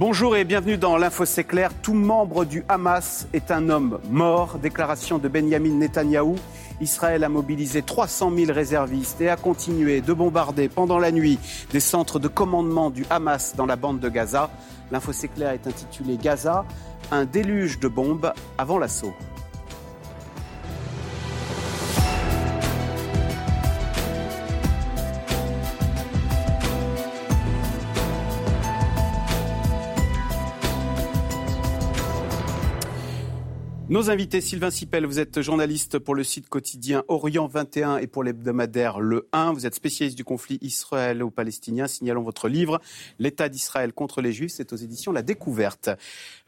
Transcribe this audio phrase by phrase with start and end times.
[0.00, 1.24] Bonjour et bienvenue dans l'Info.
[1.82, 4.56] Tout membre du Hamas est un homme mort.
[4.56, 6.36] Déclaration de Benjamin Netanyahou.
[6.80, 11.38] Israël a mobilisé 300 000 réservistes et a continué de bombarder pendant la nuit
[11.70, 14.48] des centres de commandement du Hamas dans la bande de Gaza.
[14.90, 16.64] L'Info est intitulé Gaza,
[17.10, 19.12] un déluge de bombes avant l'assaut.
[34.00, 38.24] Nos invités, Sylvain Sipel, vous êtes journaliste pour le site quotidien Orient 21 et pour
[38.24, 39.52] l'hebdomadaire Le 1.
[39.52, 41.86] Vous êtes spécialiste du conflit israélo-palestinien.
[41.86, 42.80] Signalons votre livre
[43.18, 44.52] L'État d'Israël contre les Juifs.
[44.52, 45.90] C'est aux éditions La Découverte.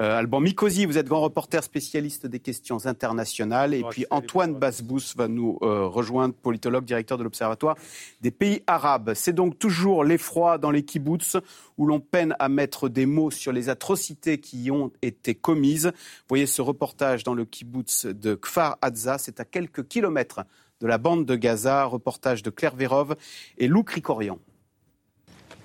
[0.01, 3.75] Euh, Alban Mikosi, vous êtes grand reporter spécialiste des questions internationales.
[3.75, 7.77] Et puis Antoine Basbous va nous euh, rejoindre, politologue, directeur de l'Observatoire
[8.23, 9.12] des pays arabes.
[9.14, 11.37] C'est donc toujours l'effroi dans les kibbutz
[11.77, 15.92] où l'on peine à mettre des mots sur les atrocités qui y ont été commises.
[16.28, 20.45] Voyez ce reportage dans le kibbutz de Kfar Adza, c'est à quelques kilomètres
[20.81, 21.84] de la bande de Gaza.
[21.84, 23.17] Reportage de Claire Vérov
[23.59, 24.39] et Lou Krikorian.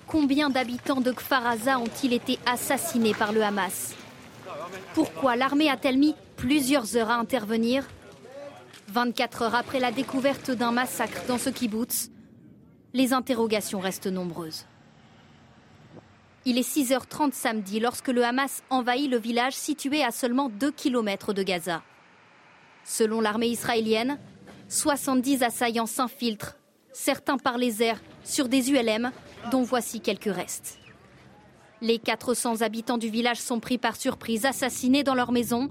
[0.05, 3.93] Combien d'habitants de Kfar Adza ont-ils été assassinés par le Hamas?
[4.93, 7.85] Pourquoi l'armée a-t-elle mis plusieurs heures à intervenir?
[8.89, 12.09] 24 heures après la découverte d'un massacre dans ce kibbutz,
[12.93, 14.65] les interrogations restent nombreuses.
[16.49, 21.33] Il est 6h30 samedi lorsque le Hamas envahit le village situé à seulement 2 km
[21.33, 21.83] de Gaza.
[22.85, 24.17] Selon l'armée israélienne,
[24.69, 26.55] 70 assaillants s'infiltrent,
[26.93, 29.11] certains par les airs, sur des ULM,
[29.51, 30.79] dont voici quelques restes.
[31.81, 35.69] Les 400 habitants du village sont pris par surprise, assassinés dans leur maison.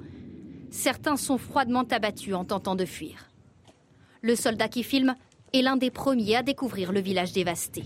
[0.70, 3.30] Certains sont froidement abattus en tentant de fuir.
[4.20, 5.14] Le soldat qui filme
[5.54, 7.84] est l'un des premiers à découvrir le village dévasté.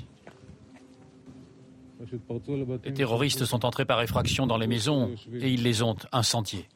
[2.85, 6.67] Les terroristes sont entrés par effraction dans les maisons et ils les ont incendiées.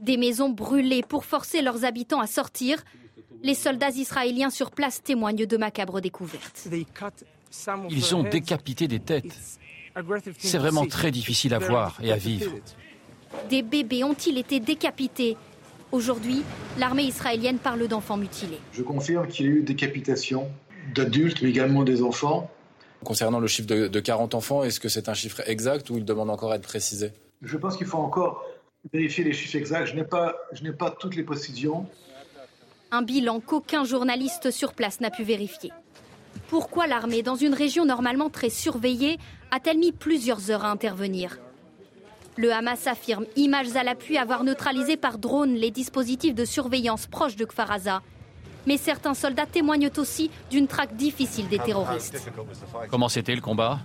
[0.00, 2.84] Des maisons brûlées pour forcer leurs habitants à sortir.
[3.42, 6.68] Les soldats israéliens sur place témoignent de macabres découvertes.
[7.90, 9.58] Ils ont décapité des têtes.
[10.38, 12.52] C'est vraiment très difficile à voir et à vivre.
[13.50, 15.36] Des bébés ont-ils été décapités?
[15.90, 16.42] Aujourd'hui,
[16.78, 18.60] l'armée israélienne parle d'enfants mutilés.
[18.72, 20.48] Je confirme qu'il y a eu décapitation
[20.94, 22.50] d'adultes, mais également des enfants.
[23.04, 26.30] Concernant le chiffre de, 40 enfants, est-ce que c'est un chiffre exact ou il demande
[26.30, 27.12] encore à être précisé?
[27.42, 28.44] Je pense qu'il faut encore
[28.92, 29.86] vérifier les chiffres exacts.
[29.86, 30.34] Je n'ai pas,
[30.78, 31.86] pas toutes les précisions.
[32.90, 35.72] Un bilan qu'aucun journaliste sur place n'a pu vérifier.
[36.48, 39.18] Pourquoi l'armée, dans une région normalement très surveillée,
[39.50, 41.38] a-t-elle mis plusieurs heures à intervenir?
[42.36, 47.36] Le Hamas affirme, images à l'appui, avoir neutralisé par drone les dispositifs de surveillance proches
[47.36, 48.02] de Kfaraza
[48.68, 52.30] mais certains soldats témoignent aussi d'une traque difficile des terroristes.
[52.90, 53.80] Comment c'était le combat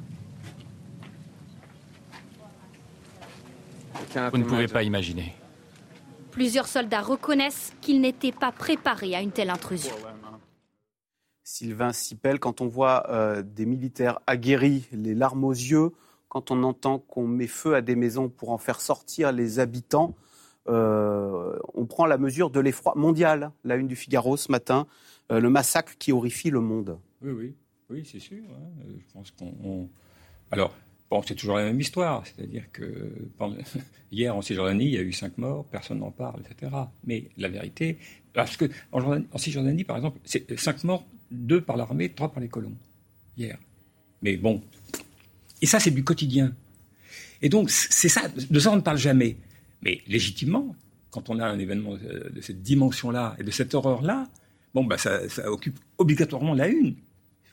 [4.32, 5.34] Vous ne pouvez pas imaginer.
[6.32, 9.96] Plusieurs soldats reconnaissent qu'ils n'étaient pas préparés à une telle intrusion.
[11.46, 15.92] Sylvain Sipel, quand on voit euh, des militaires aguerris, les larmes aux yeux,
[16.28, 20.14] quand on entend qu'on met feu à des maisons pour en faire sortir les habitants,
[20.16, 20.33] euh,
[20.68, 23.52] on prend la mesure de l'effroi mondial.
[23.64, 24.88] La une du Figaro ce matin,
[25.32, 26.98] euh, le massacre qui horrifie le monde.
[27.22, 27.56] Oui, oui,
[27.90, 28.44] oui, c'est sûr.
[28.50, 28.84] Hein.
[28.98, 29.90] Je pense qu'on.
[30.52, 30.74] Alors,
[31.26, 32.24] c'est toujours la même histoire.
[32.26, 33.12] C'est-à-dire que
[34.12, 36.72] hier en Cisjordanie, il y a eu cinq morts, personne n'en parle, etc.
[37.06, 37.98] Mais la vérité,
[38.34, 42.50] parce que en, Cisjordanie, par exemple, c'est cinq morts, deux par l'armée, trois par les
[42.50, 42.76] colons
[43.38, 43.58] hier.
[44.22, 44.62] Mais bon,
[45.62, 46.54] et ça, c'est du quotidien.
[47.42, 48.22] Et donc, c'est ça.
[48.28, 49.38] De ça, on ne parle jamais.
[49.84, 50.76] Mais légitimement,
[51.12, 54.28] quand on a un événement de cette dimension-là et de cette horreur-là,
[54.74, 56.96] bon, bah, ça, occupe obligatoirement la une.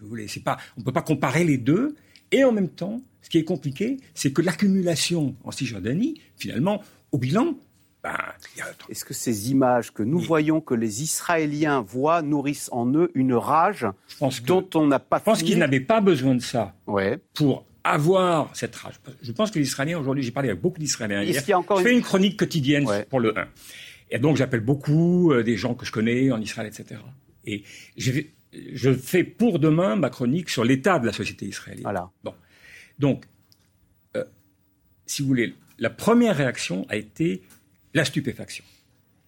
[0.01, 1.97] vous voulez, c'est pas, on ne peut pas comparer les deux.
[2.33, 6.83] Et en même temps, ce qui est compliqué, c'est que l'accumulation en Cisjordanie, finalement,
[7.13, 7.55] au bilan,
[8.03, 8.35] bah,
[8.89, 13.35] Est-ce que ces images que nous voyons, que les Israéliens voient, nourrissent en eux une
[13.35, 13.87] rage
[14.47, 15.19] dont on n'a pas.
[15.19, 17.19] Je pense qu'ils n'avaient pas besoin de ça ouais.
[17.35, 18.95] pour avoir cette rage.
[19.23, 22.03] Je pense que les Israéliens, aujourd'hui, j'ai parlé avec beaucoup d'Israéliens hier, je fais une
[22.03, 23.49] chronique quotidienne pour le 1.
[24.11, 27.01] Et donc j'appelle beaucoup euh, des gens que je connais en Israël, etc.
[27.45, 27.63] Et
[27.97, 31.85] je, fais pour demain ma chronique sur l'état de la société israélienne.
[31.85, 32.11] Voilà.
[32.25, 32.35] Bon.
[32.99, 33.25] Donc,
[34.17, 34.25] euh,
[35.07, 37.43] si vous voulez, la première réaction a été
[37.95, 38.65] la stupéfaction.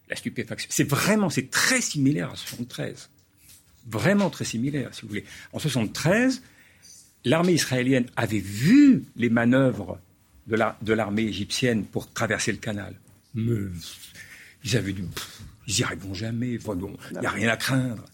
[0.08, 0.68] La stupéfaction.
[0.70, 3.08] C'est vraiment, c'est très similaire à 73.
[3.86, 5.24] Vraiment très similaire, si vous voulez.
[5.52, 6.42] En 73,
[7.24, 9.98] l'armée israélienne avait vu les manœuvres
[10.46, 12.94] de l'armée égyptienne pour traverser le canal.
[13.34, 13.52] Mais
[14.64, 15.04] ils avaient dit,
[15.68, 18.04] ils n'y arriveront jamais, il n'y a rien à craindre.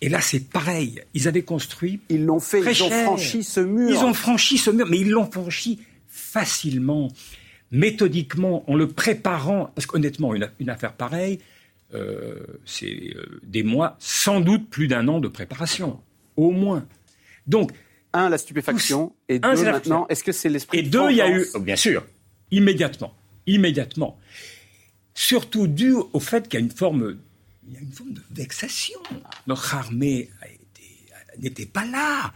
[0.00, 1.02] Et là, c'est pareil.
[1.14, 2.00] Ils avaient construit.
[2.08, 3.90] Ils l'ont fait, ils ont franchi ce mur.
[3.90, 7.08] Ils ont franchi ce mur, mais ils l'ont franchi facilement.
[7.70, 11.38] méthodiquement, en le préparant, parce qu'honnêtement, une, affaire pareille,
[11.94, 16.00] euh, c'est euh, des mois, sans doute plus d'un an de préparation,
[16.36, 16.86] au moins.
[17.46, 17.72] Donc,
[18.18, 21.30] un, la stupéfaction, et deux, maintenant, est-ce que c'est l'esprit Et deux, il y a
[21.30, 22.04] eu, oh, bien sûr,
[22.50, 23.14] immédiatement,
[23.46, 24.18] immédiatement.
[25.14, 27.18] Surtout dû au fait qu'il y a une forme,
[27.66, 28.98] il y a une forme de vexation.
[29.46, 30.30] Notre armée
[31.40, 32.32] n'était pas là.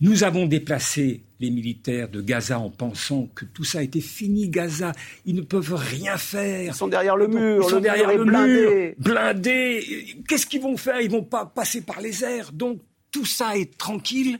[0.00, 4.92] Nous avons déplacé les militaires de Gaza en pensant que tout ça était fini, Gaza.
[5.26, 6.72] Ils ne peuvent rien faire.
[6.72, 7.64] Ils sont derrière le mur.
[7.64, 10.16] Ils sont derrière le mur, blindés.
[10.28, 11.00] Qu'est-ce qu'ils vont faire?
[11.00, 12.52] Ils vont pas passer par les airs.
[12.52, 12.80] Donc
[13.10, 14.38] tout ça est tranquille.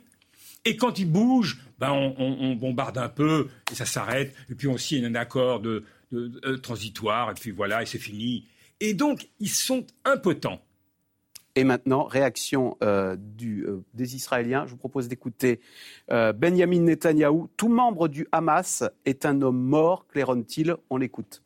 [0.65, 4.35] Et quand ils bougent, ben on, bombarde un peu et ça s'arrête.
[4.51, 8.47] Et puis on signe un accord de, euh, transitoire et puis voilà et c'est fini.
[8.81, 10.61] Et donc ils sont impotents.
[11.55, 14.67] Et maintenant, réaction euh, euh, des Israéliens.
[14.67, 15.61] Je vous propose d'écouter
[16.09, 17.49] Benjamin Netanyahou.
[17.57, 20.77] Tout membre du Hamas est un homme mort, claironne-t-il?
[20.91, 21.43] On l'écoute.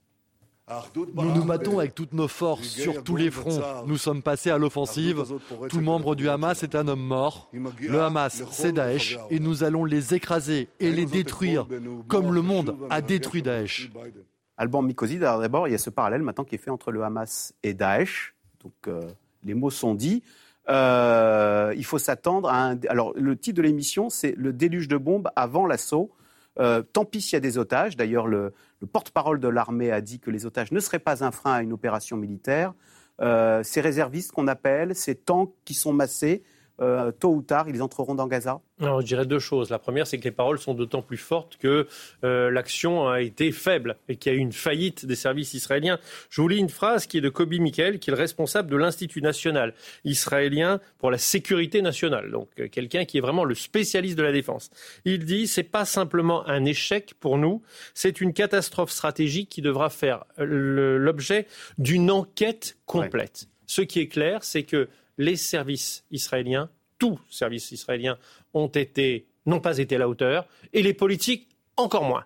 [0.94, 3.60] Nous nous matons avec toutes nos forces sur tous les fronts.
[3.86, 5.24] Nous sommes passés à l'offensive.
[5.68, 7.50] Tout membre du Hamas est un homme mort.
[7.52, 11.66] Le Hamas, c'est Daesh et nous allons les écraser et les détruire
[12.08, 13.90] comme le monde a détruit Daesh.
[14.56, 17.54] Alban Mikosi, d'abord, il y a ce parallèle maintenant qui est fait entre le Hamas
[17.62, 18.34] et Daesh.
[18.62, 18.88] Donc,
[19.42, 20.22] les mots sont dits.
[20.68, 22.78] Euh, il faut s'attendre à un.
[22.88, 26.10] Alors, le titre de l'émission, c'est Le déluge de bombes avant l'assaut.
[26.60, 27.96] Euh, tant pis s'il y a des otages.
[27.96, 28.52] D'ailleurs, le,
[28.86, 31.72] porte-parole de l'armée a dit que les otages ne seraient pas un frein à une
[31.72, 32.74] opération militaire.
[33.20, 36.42] Euh, ces réservistes qu'on appelle, ces tanks qui sont massés,
[36.80, 38.60] euh, tôt ou tard, ils entreront dans Gaza?
[38.80, 39.70] Je dirais deux choses.
[39.70, 41.86] La première, c'est que les paroles sont d'autant plus fortes que
[42.24, 45.98] euh, l'action a été faible et qu'il y a eu une faillite des services israéliens.
[46.30, 48.76] Je vous lis une phrase qui est de Kobi Michael, qui est le responsable de
[48.76, 49.74] l'Institut national
[50.04, 52.30] israélien pour la sécurité nationale.
[52.30, 54.70] Donc, euh, quelqu'un qui est vraiment le spécialiste de la défense.
[55.04, 57.62] Il dit c'est pas simplement un échec pour nous,
[57.94, 61.46] c'est une catastrophe stratégique qui devra faire l'objet
[61.78, 63.48] d'une enquête complète.
[63.66, 64.88] Ce qui est clair, c'est que
[65.22, 68.18] les services israéliens, tous services israéliens,
[68.54, 72.24] ont été, n'ont pas été à la hauteur, et les politiques encore moins.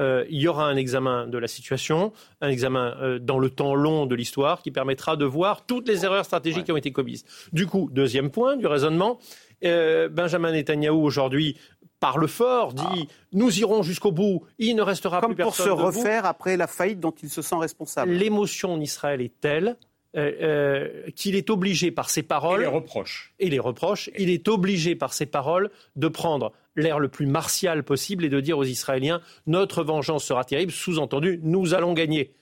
[0.00, 3.74] Euh, il y aura un examen de la situation, un examen euh, dans le temps
[3.74, 7.24] long de l'histoire qui permettra de voir toutes les erreurs stratégiques qui ont été commises.
[7.52, 9.18] Du coup, deuxième point du raisonnement,
[9.64, 11.58] euh, Benjamin Netanyahou aujourd'hui
[12.00, 13.12] parle fort, dit ah.
[13.32, 15.68] nous irons jusqu'au bout, il ne restera plus personne.
[15.68, 18.12] Comme pour se refaire après la faillite dont il se sent responsable.
[18.12, 19.76] L'émotion en Israël est telle
[20.14, 22.60] euh, euh, qu'il est obligé par ses paroles.
[22.60, 23.32] Et les reproches.
[23.38, 24.10] Et les reproches.
[24.18, 28.40] Il est obligé par ses paroles de prendre l'air le plus martial possible et de
[28.40, 32.34] dire aux Israéliens notre vengeance sera terrible, sous-entendu nous allons gagner.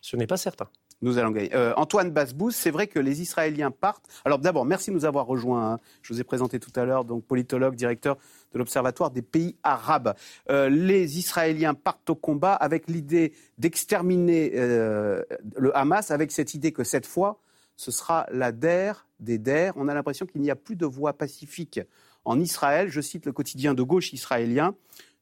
[0.00, 0.68] Ce n'est pas certain.
[1.02, 1.54] Nous allons gagner.
[1.54, 4.08] Euh, Antoine Basbous, c'est vrai que les Israéliens partent.
[4.24, 5.74] Alors d'abord, merci de nous avoir rejoints.
[5.74, 5.80] Hein.
[6.02, 8.16] Je vous ai présenté tout à l'heure, donc politologue, directeur
[8.52, 10.14] de l'Observatoire des pays arabes.
[10.48, 15.22] Euh, les Israéliens partent au combat avec l'idée d'exterminer euh,
[15.56, 17.40] le Hamas, avec cette idée que cette fois,
[17.76, 19.72] ce sera la DER des DER.
[19.76, 21.80] On a l'impression qu'il n'y a plus de voie pacifique
[22.24, 22.88] en Israël.
[22.88, 24.74] Je cite le quotidien de gauche israélien.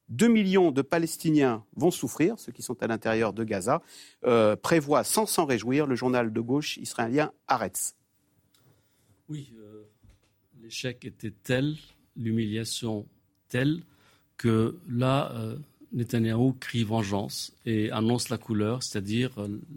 [0.09, 3.83] 2 millions de Palestiniens vont souffrir, ceux qui sont à l'intérieur de Gaza,
[4.25, 7.95] euh, prévoit sans s'en réjouir le journal de gauche israélien Haaretz.
[9.29, 9.85] Oui, euh,
[10.63, 11.77] l'échec était tel,
[12.17, 13.07] l'humiliation
[13.49, 13.83] telle,
[14.37, 15.57] que là, euh,
[15.93, 19.31] Netanyahou crie vengeance et annonce la couleur, c'est-à-dire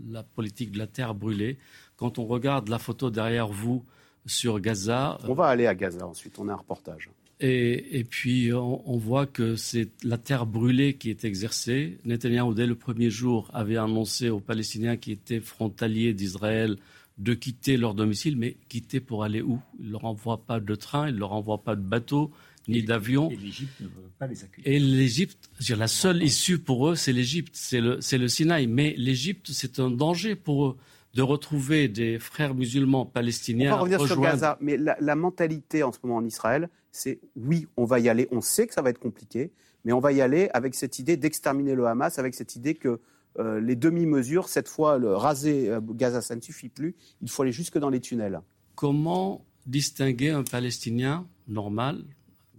[0.10, 1.58] la politique de la terre brûlée.
[1.96, 3.86] Quand on regarde la photo derrière vous
[4.26, 5.18] sur Gaza.
[5.28, 7.10] On va aller à Gaza ensuite, on a un reportage.
[7.40, 12.00] Et, puis, on, voit que c'est la terre brûlée qui est exercée.
[12.04, 16.78] Netanyahu, dès le premier jour, avait annoncé aux Palestiniens qui étaient frontaliers d'Israël
[17.20, 19.60] de quitter leur domicile, mais quitter pour aller où?
[19.80, 22.32] Il ne leur envoie pas de train, il ne leur envoie pas de bateau,
[22.68, 23.30] ni d'avion.
[23.30, 24.72] Et l'Égypte ne veut pas les accueillir.
[24.72, 28.66] Et l'Égypte, la seule issue pour eux, c'est l'Égypte, c'est le, le Sinaï.
[28.66, 30.78] Mais l'Égypte, c'est un danger pour eux
[31.18, 33.74] de retrouver des frères musulmans palestiniens.
[33.74, 37.68] On va revenir sur Gaza, mais la, mentalité en ce moment en Israël, c'est oui,
[37.76, 38.28] on va y aller.
[38.32, 39.52] On sait que ça va être compliqué,
[39.84, 43.00] mais on va y aller avec cette idée d'exterminer le Hamas, avec cette idée que
[43.40, 46.96] euh, les demi-mesures, cette fois, le raser euh, Gaza, ça ne suffit plus.
[47.24, 48.40] Il faut aller jusque dans les tunnels.
[48.76, 52.04] Comment distinguer un Palestinien normal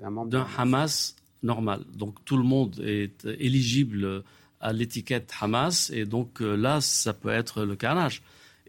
[0.01, 1.85] d'un Hamas normal?
[1.95, 4.25] Donc tout le monde est éligible
[4.61, 8.21] à l'étiquette Hamas, et donc euh, là, ça peut être le carnage.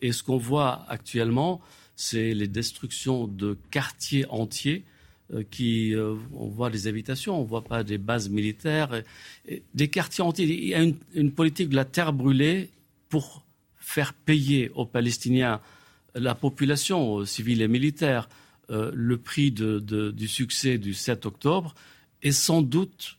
[0.02, 1.62] Et ce qu'on voit actuellement,
[1.96, 4.86] c'est les destructions de quartiers entiers
[5.34, 9.04] euh, qui, euh, on voit des habitations, on voit pas des bases militaires,
[9.74, 10.46] des quartiers entiers.
[10.46, 10.82] Il y a
[11.14, 12.70] une, politique de la terre brûlée
[13.10, 13.46] pour
[13.78, 15.62] faire payer aux Palestiniens,
[16.16, 18.30] la population civile et militaire,
[18.72, 21.74] euh, le prix du succès du 7 octobre.
[22.22, 23.18] Et sans doute,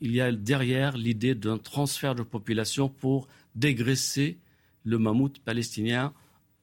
[0.00, 4.36] il y a derrière l'idée d'un transfert de population pour dégraisser
[4.84, 6.12] le mammouth palestinien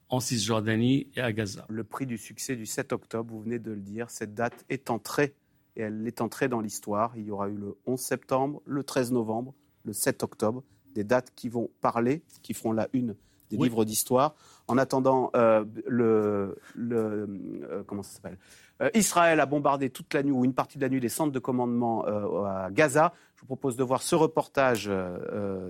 [0.08, 1.66] en Cisjordanie et à Gaza.
[1.68, 4.90] Le prix du succès du 7 octobre, vous venez de le dire, cette date est
[4.90, 5.34] entrée
[5.76, 7.12] et elle est entrée dans l'histoire.
[7.16, 11.32] Il y aura eu le 11 septembre, le 13 novembre, le 7 octobre, des dates
[11.34, 13.14] qui vont parler, qui feront la une
[13.50, 14.34] des livres d'histoire.
[14.66, 18.38] En attendant, euh, le, euh, comment ça s'appelle?
[18.82, 21.32] Euh, Israël a bombardé toute la nuit ou une partie de la nuit des centres
[21.32, 23.12] de commandement à Gaza.
[23.38, 24.90] Je vous propose de voir ce reportage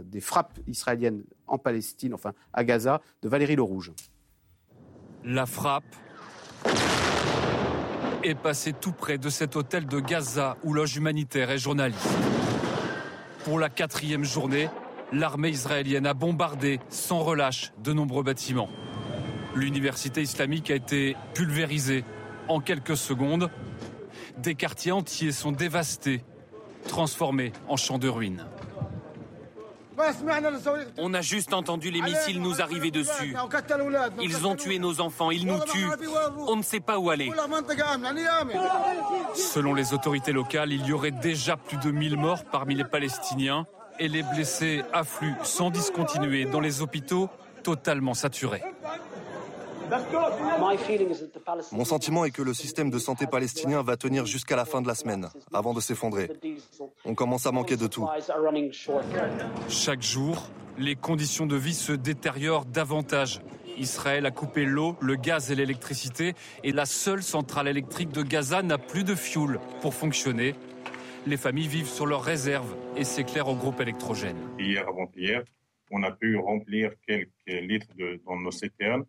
[0.05, 3.93] des frappes israéliennes en Palestine, enfin à Gaza, de Valérie Le Rouge.
[5.23, 5.85] La frappe
[8.25, 12.09] est passée tout près de cet hôtel de Gaza où loge humanitaire et journaliste.
[13.45, 14.71] Pour la quatrième journée,
[15.13, 18.71] l'armée israélienne a bombardé sans relâche de nombreux bâtiments.
[19.55, 22.07] L'université islamique a été pulvérisée
[22.49, 23.51] en quelques secondes.
[24.39, 26.25] Des quartiers entiers sont dévastés,
[26.87, 28.45] transformés en champs de ruines.
[30.97, 33.35] On a juste entendu les missiles nous arriver dessus.
[34.21, 35.89] Ils ont tué nos enfants, ils nous tuent.
[36.47, 37.33] On ne sait pas où aller.
[39.35, 43.67] Selon les autorités locales, il y aurait déjà plus de 1000 morts parmi les Palestiniens
[43.99, 47.29] et les blessés affluent sans discontinuer dans les hôpitaux
[47.65, 48.63] totalement saturés.
[51.73, 54.89] Mon sentiment est que le système de santé palestinien va tenir jusqu'à la fin de
[54.89, 56.31] la semaine, avant de s'effondrer.
[57.05, 58.07] On commence à manquer de tout.
[59.69, 63.41] Chaque jour, les conditions de vie se détériorent davantage.
[63.79, 68.63] Israël a coupé l'eau, le gaz et l'électricité, et la seule centrale électrique de Gaza
[68.63, 70.55] n'a plus de fioul pour fonctionner.
[71.27, 74.37] Les familles vivent sur leurs réserves et s'éclairent au groupe électrogène.
[74.59, 75.45] Hier, avant-hier,
[75.91, 77.87] on a pu remplir quelques litres
[78.27, 79.05] dans nos citernes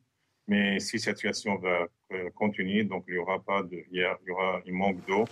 [0.49, 4.31] mais si cette situation va euh, continuer, donc il y aura pas de, il y
[4.31, 5.25] aura un manque d'eau.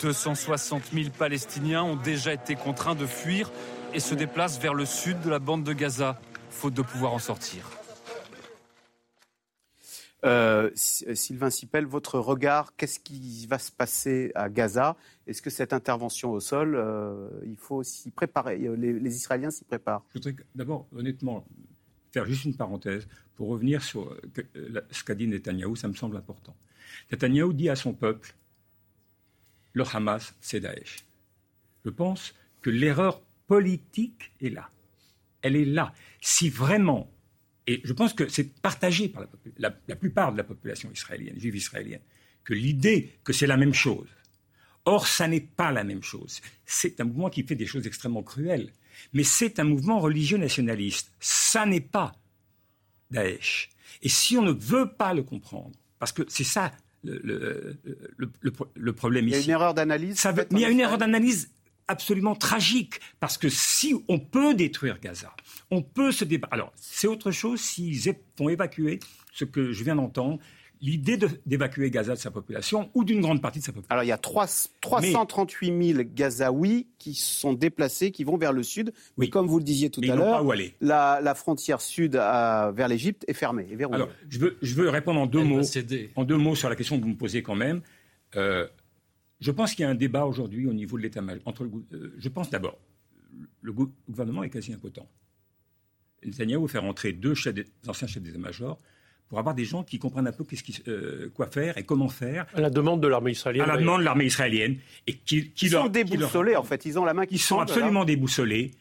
[0.00, 3.50] 260 000 Palestiniens ont déjà été contraints de fuir
[3.94, 7.18] et se déplacent vers le sud de la bande de Gaza, faute de pouvoir en
[7.18, 7.64] sortir.
[10.24, 10.70] Euh,
[11.06, 14.96] euh, Sylvain Sipel, votre regard, qu'est-ce qui va se passer à Gaza?
[15.26, 16.76] Est-ce que cette intervention au sol,
[17.46, 20.04] il faut s'y préparer les, les Israéliens s'y préparent?
[20.12, 21.46] Je voudrais d'abord, honnêtement,
[22.12, 24.12] faire juste une parenthèse pour revenir sur
[24.56, 26.56] euh, ce qu'a dit Netanyahou, ça me semble important.
[27.10, 28.34] Netanyahou dit à son peuple,
[29.72, 31.04] le Hamas, c'est Daesh.
[31.84, 34.68] Je pense que l'erreur politique est là.
[35.42, 35.94] Elle est là.
[36.20, 37.10] Si vraiment,
[37.66, 39.26] et je pense que c'est partagé par
[39.58, 42.02] la, la, plupart de la population israélienne, juive israélienne,
[42.44, 44.08] que l'idée que c'est la même chose.
[44.84, 46.40] Or, ça n'est pas la même chose.
[46.66, 48.72] C'est un mouvement qui fait des choses extrêmement cruelles
[49.12, 51.12] mais c'est un mouvement religieux nationaliste.
[51.20, 52.12] Ça n'est pas
[53.10, 53.70] Daesh.
[54.02, 57.76] Et si on ne veut pas le comprendre, parce que c'est ça le,
[58.92, 59.36] problème ici.
[59.36, 60.22] Il y a une erreur d'analyse.
[60.50, 61.50] Mais il y a une erreur d'analyse
[61.88, 65.34] absolument tragique, parce que si on peut détruire Gaza,
[65.72, 66.52] on peut se débattre.
[66.52, 69.00] Alors, c'est autre chose s'ils font évacuer
[69.32, 70.38] ce que je viens d'entendre,
[70.80, 73.90] l'idée d'évacuer Gaza de sa population ou d'une grande partie de sa population.
[73.90, 74.46] Alors il y a 3,
[74.80, 78.92] 338 000 Gazaouis qui sont déplacés, qui vont vers le sud.
[79.18, 80.44] Mais comme vous le disiez tout à l'heure,
[80.80, 83.66] la, la, frontière sud vers l'Égypte est fermée.
[83.92, 85.62] Alors je veux, je veux, répondre en deux, mots,
[86.16, 87.82] en deux mots sur la question que vous me posez quand même.
[88.36, 88.66] Euh,
[89.40, 91.42] je pense qu'il y a un débat aujourd'hui au niveau de l'état-major.
[91.92, 92.78] Euh, je pense d'abord,
[93.62, 95.08] le gouvernement est quasi impotent.
[96.24, 97.34] Netanyahu faire entrer deux
[97.88, 98.78] anciens chefs d'état-major
[99.30, 100.44] pour avoir des gens qui comprennent un peu
[100.88, 102.46] euh, quoi faire et comment faire.
[102.52, 103.62] À la demande de l'armée israélienne.
[103.62, 104.76] À la demande de l'armée israélienne.
[105.06, 106.84] Et qui, qui ils sont déboussolés, en fait.
[106.84, 108.72] Ils ont la main qui Ils sont absolument déboussolés.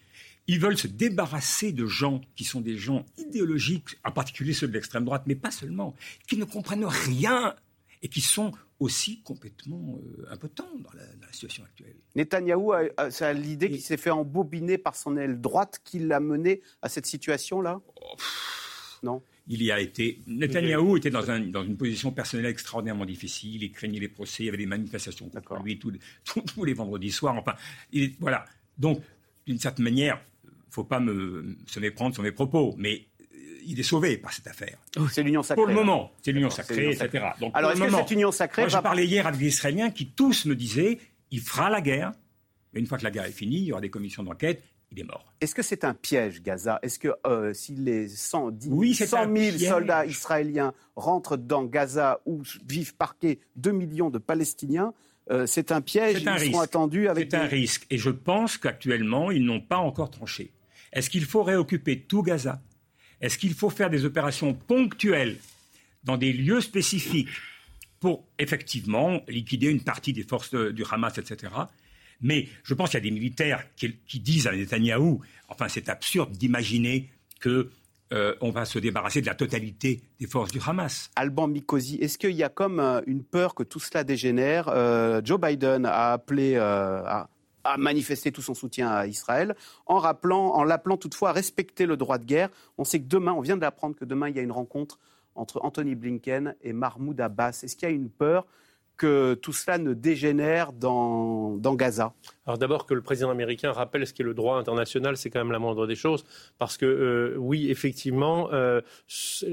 [0.47, 4.73] Ils veulent se débarrasser de gens qui sont des gens idéologiques, en particulier ceux de
[4.73, 5.95] l'extrême droite, mais pas seulement,
[6.27, 7.53] qui ne comprennent rien
[8.01, 11.95] et qui sont aussi complètement euh, impotents dans la, situation actuelle.
[12.15, 16.89] Netanyahou, a, l'idée qu'il s'est fait embobiner par son aile droite qui l'a mené à
[16.89, 17.81] cette situation-là?
[18.01, 18.15] Oh,
[19.03, 20.19] Non il y a été.
[20.27, 23.63] Netanyahou était dans, dans, une position personnelle extraordinairement difficile.
[23.63, 25.79] Il craignait les procès, il y avait des manifestations contre lui
[26.23, 27.35] tous, les vendredis soirs.
[27.35, 27.55] Enfin,
[27.91, 28.45] il, voilà.
[28.77, 29.01] Donc,
[29.47, 33.37] d'une certaine manière, il ne faut pas me, se méprendre sur mes propos, mais euh,
[33.65, 34.77] il est sauvé par cette affaire.
[35.11, 35.63] C'est l'union sacrée.
[35.63, 37.29] Pour le moment, c'est l'union sacrée, etc.
[37.39, 40.05] Donc, Alors, est-ce que cette union sacrée Moi, je parlais hier avec des Israéliens qui
[40.11, 40.99] tous me disaient
[41.31, 42.11] il fera la guerre,
[42.73, 44.99] mais une fois que la guerre est finie, il y aura des commissions d'enquête, il
[44.99, 45.33] est mort.
[45.41, 46.79] Est-ce que c'est un piège, Gaza?
[46.81, 53.39] Est-ce que euh, si les 100, 000 soldats israéliens rentrent dans Gaza où vivent parqués
[53.57, 54.93] 2 millions de Palestiniens,
[55.31, 56.63] euh, c'est un piège un Ils risque.
[56.63, 57.29] attendus avec.
[57.31, 57.85] C'est un risque.
[57.89, 60.51] Et je pense qu'actuellement, ils n'ont pas encore tranché.
[60.91, 62.61] Est-ce qu'il faut réoccuper tout Gaza?
[63.21, 65.37] Est-ce qu'il faut faire des opérations ponctuelles
[66.03, 67.29] dans des lieux spécifiques
[67.99, 71.51] pour effectivement liquider une partie des forces du Hamas, etc.
[72.21, 76.31] Mais je pense qu'il y a des militaires qui, disent à Netanyahou, enfin c'est absurde
[76.31, 77.09] d'imaginer
[77.39, 77.69] que
[78.11, 81.11] euh, on va se débarrasser de la totalité des forces du Hamas.
[81.15, 84.67] Alban Mikosi, est-ce qu'il y a comme euh, une peur que tout cela dégénère?
[84.69, 87.29] Euh, Joe Biden a appelé à,
[87.77, 92.17] manifester tout son soutien à Israël en rappelant, en l'appelant toutefois à respecter le droit
[92.17, 92.49] de guerre.
[92.79, 94.97] On sait que demain, on vient d'apprendre que demain il y a une rencontre
[95.35, 97.61] entre Anthony Blinken et Mahmoud Abbas.
[97.61, 98.47] Est-ce qu'il y a une peur
[98.99, 102.13] que tout cela ne dégénère dans, Gaza.
[102.45, 105.53] Alors d'abord que le président américain rappelle ce qu'est le droit international, c'est quand même
[105.53, 106.25] la moindre des choses,
[106.57, 108.81] parce que euh, oui, effectivement, euh,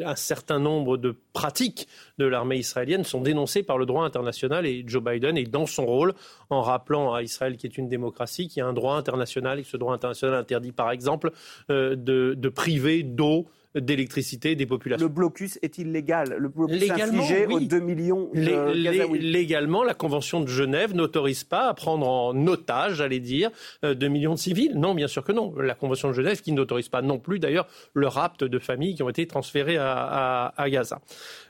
[0.04, 1.86] un certain nombre de pratiques
[2.18, 5.86] de l'armée israélienne sont dénoncées par le droit international et Joe Biden est dans son
[5.86, 6.14] rôle
[6.50, 9.62] en rappelant à Israël qui est une démocratie, qu'il y a un droit international et
[9.62, 11.30] que ce droit international interdit par exemple
[11.70, 13.46] euh, de priver d'eau
[13.80, 15.06] d'électricité des populations.
[15.06, 16.36] Le blocus est illégal.
[16.38, 21.68] Le blocus légalement, infligé aux 2 millions de Légalement, la Convention de Genève n'autorise pas
[21.68, 23.50] à prendre en otage, j'allais dire,
[23.82, 24.72] 2 euh, millions de civils.
[24.76, 25.54] Non, bien sûr que non.
[25.56, 29.02] La Convention de Genève qui n'autorise pas non plus, d'ailleurs, le rapt de familles qui
[29.02, 31.00] ont été transférées à, Gaza.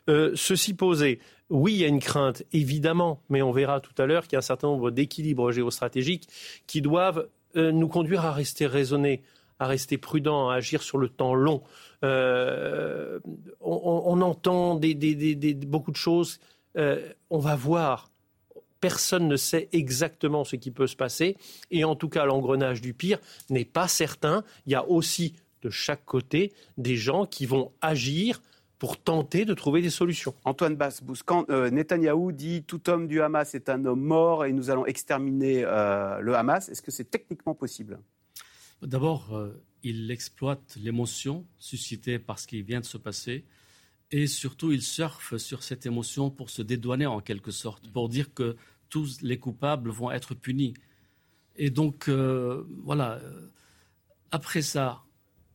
[0.08, 4.06] Euh, ceci posé, oui, il y a une crainte, évidemment, mais on verra tout à
[4.06, 6.28] l'heure qu'il y a un certain nombre d'équilibres géostratégiques
[6.66, 9.22] qui doivent euh, nous conduire à rester raisonnés,
[9.58, 11.62] à rester prudents, à agir sur le temps long.
[12.04, 13.20] Euh,
[13.60, 14.80] on, entend
[15.66, 16.38] beaucoup de choses.
[16.76, 18.10] Euh, on va voir.
[18.80, 21.36] Personne ne sait exactement ce qui peut se passer.
[21.70, 23.18] Et en tout cas, l'engrenage du pire
[23.50, 24.44] n'est pas certain.
[24.66, 28.42] Il y a aussi de chaque côté des gens qui vont agir
[28.78, 30.34] pour tenter de trouver des solutions.
[30.44, 34.52] Antoine Basbous, quand euh, Netanyahou dit tout homme du Hamas est un homme mort et
[34.52, 37.98] nous allons exterminer le Hamas, est-ce que c'est techniquement possible?
[38.82, 39.30] D'abord,
[39.82, 43.44] il exploite l'émotion suscitée par ce qui vient de se passer
[44.10, 48.32] et surtout il surfe sur cette émotion pour se dédouaner en quelque sorte, pour dire
[48.34, 48.56] que
[48.88, 50.74] tous les coupables vont être punis.
[51.56, 53.20] Et donc, euh, voilà,
[54.30, 55.02] après ça,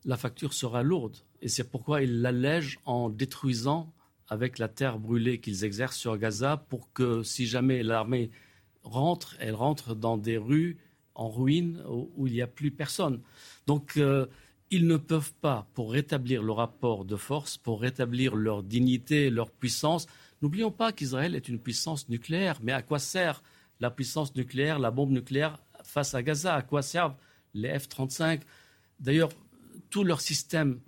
[0.04, 1.18] la facture sera lourde.
[1.42, 3.94] Et c'est pourquoi il l'allège en détruisant
[4.28, 8.32] avec la terre brûlée qu'ils exercent sur Gaza pour que si jamais l'armée
[8.84, 10.78] rentre, elle rentre dans des rues
[11.22, 13.22] en ruine où, il n'y a plus personne.
[13.68, 14.26] Donc, euh,
[14.72, 19.52] ils ne peuvent pas, pour rétablir le rapport de force, pour rétablir leur dignité, leur
[19.52, 20.08] puissance,
[20.42, 23.44] n'oublions pas qu'Israël est une puissance nucléaire, mais à quoi sert
[23.80, 26.56] la puissance nucléaire, la bombe nucléaire face à Gaza?
[26.56, 27.16] À quoi servent
[27.54, 28.42] les F-35?
[29.00, 29.32] D'ailleurs,
[29.90, 30.80] tout leur système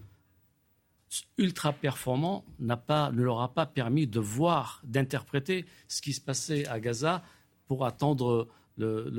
[1.37, 2.43] ultra performant
[2.87, 7.23] pas, ne leur a pas permis de voir, d'interpréter ce qui se passait à Gaza
[7.67, 9.09] pour attendre le,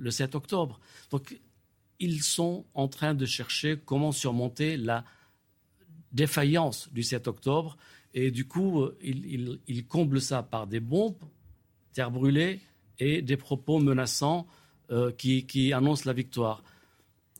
[0.00, 0.80] le 7 octobre.
[1.10, 1.38] Donc
[2.00, 5.04] ils sont en train de chercher comment surmonter la
[6.12, 7.76] défaillance du 7 octobre.
[8.14, 11.18] Et du coup, euh, ils, comblent ça par des bombes,
[11.92, 12.60] terre brûlée
[12.98, 14.46] et des propos menaçants
[14.90, 16.62] euh, qui, annoncent la victoire.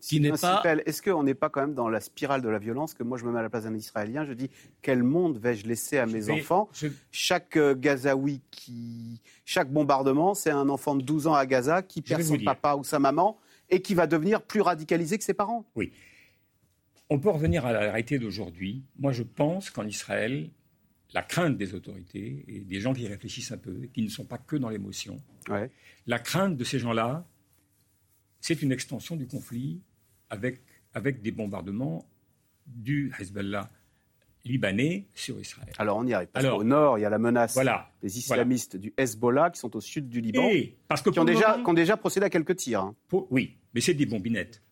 [0.01, 3.25] Est-ce qu'on n'est pas quand même dans la spirale de la violence que moi je
[3.25, 4.51] me mets à la place d'un Israélien Je dis
[4.83, 6.69] quel monde vais-je laisser à mes enfants
[7.11, 12.03] Chaque euh, Gazaoui qui, chaque bombardement, c'est un enfant de 12 ans à Gaza qui
[12.03, 13.39] perd son papa ou sa maman
[13.71, 15.65] et qui va devenir plus radicalisé que ses parents.
[15.75, 15.93] Oui.
[17.11, 18.85] On peut revenir à la réalité d'aujourd'hui.
[18.99, 20.51] Moi, je pense qu'en Israël,
[21.15, 24.39] la crainte des autorités et des gens qui réfléchissent un peu, qui ne sont pas
[24.39, 25.21] que dans l'émotion,
[26.07, 27.27] la crainte de ces gens-là,
[28.41, 29.81] c'est une extension du conflit
[30.31, 30.63] avec,
[30.95, 32.05] avec des bombardements
[32.67, 33.71] du Hezbollah
[34.45, 35.73] libanais sur Israël.
[35.79, 36.29] Alors on y arrive.
[36.33, 37.59] Parce qu'au nord, il y a la menace
[38.03, 40.49] des islamistes du Hezbollah qui sont au sud du Liban,
[40.87, 42.81] parce que qui, ont déjà, ont déjà procédé à quelques tirs.
[42.81, 42.97] Hein.
[43.31, 44.63] oui, mais c'est des bombinettes.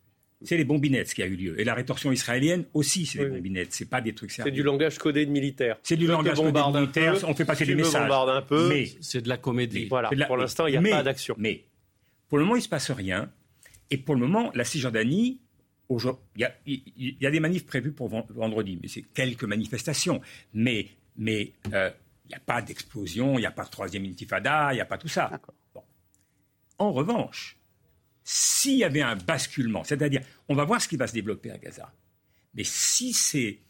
[0.42, 1.58] C'est les bombinettes ce qui a eu lieu.
[1.58, 3.72] Et la rétorsion israélienne aussi, c'est des bombinettes.
[3.72, 5.78] C'est pas des trucs C'est du langage codé de militaire.
[5.82, 7.14] C'est du langage codé de militaire.
[7.26, 8.10] on fait passer des messages.
[8.10, 8.68] un peu.
[8.68, 9.86] Mais c'est de la comédie.
[9.88, 10.10] Voilà.
[10.26, 11.34] Pour l'instant, il n'y a pas d'action.
[11.38, 11.64] Mais
[12.28, 13.30] pour le moment, il se passe rien.
[13.90, 15.40] Et pour le moment, la Cisjordanie
[15.88, 20.20] il y, a des manifs prévus pour vendredi, mais c'est quelques manifestations.
[20.52, 21.90] Mais mais euh,
[22.24, 24.86] il n'y a pas d'explosion, il n'y a pas de troisième intifada, il n'y a
[24.86, 25.30] pas tout ça.
[26.78, 27.56] En revanche,
[28.24, 31.58] s'il y avait un basculement, c'est-à-dire, on va voir ce qui va se développer à
[31.58, 31.92] Gaza,
[32.54, 33.60] mais si c'est,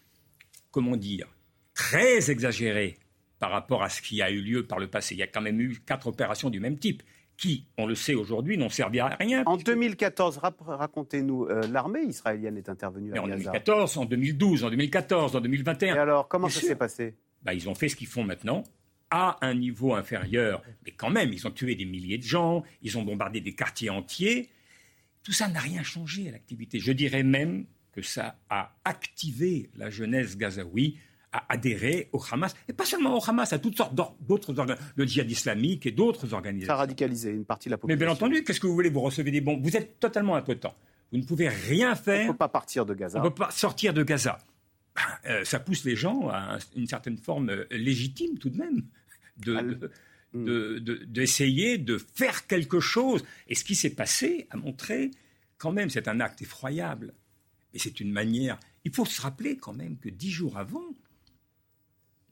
[0.70, 1.28] comment dire,
[1.74, 2.98] très exagéré
[3.38, 5.42] par rapport à ce qui a eu lieu par le passé, il y a quand
[5.42, 7.02] même eu quatre opérations du même type
[7.36, 9.42] qui, on le sait aujourd'hui, n'ont servi à rien.
[9.46, 15.36] En 2014, racontez-nous, euh, l'armée israélienne est intervenue à en 2014, en 2012, en 2014,
[15.36, 15.94] en 2021.
[15.94, 17.14] Et alors, comment ça s'est passé?
[17.42, 18.64] Bah, Ils ont fait ce qu'ils font maintenant
[19.10, 22.98] à un niveau inférieur, mais quand même, ils ont tué des milliers de gens, ils
[22.98, 24.48] ont bombardé des quartiers entiers.
[25.22, 26.80] Tout ça n'a rien changé à l'activité.
[26.80, 30.98] Je dirais même que ça a activé la jeunesse gazaoui
[31.36, 35.06] à adhérer au Hamas, et pas seulement au Hamas, à toutes sortes d'autres organisations, le
[35.06, 36.68] djihad islamique et d'autres organisations.
[36.68, 37.98] Ça a radicalisé une partie de la population.
[37.98, 40.74] Mais bien entendu, qu'est-ce que vous voulez Vous recevez des bombes, vous êtes totalement impotent.
[41.12, 42.24] Vous ne pouvez rien faire.
[42.24, 43.20] On ne peut pas partir de Gaza.
[43.20, 44.38] On ne peut pas sortir de Gaza.
[44.94, 48.82] Ben, euh, ça pousse les gens à une certaine forme euh, légitime tout de même
[49.38, 49.90] de,
[51.04, 53.24] d'essayer de, faire quelque chose.
[53.48, 55.10] Et ce qui s'est passé a montré,
[55.58, 57.14] quand même, c'est un acte effroyable.
[57.74, 58.58] Et c'est une manière.
[58.84, 60.94] Il faut se rappeler quand même que dix jours avant,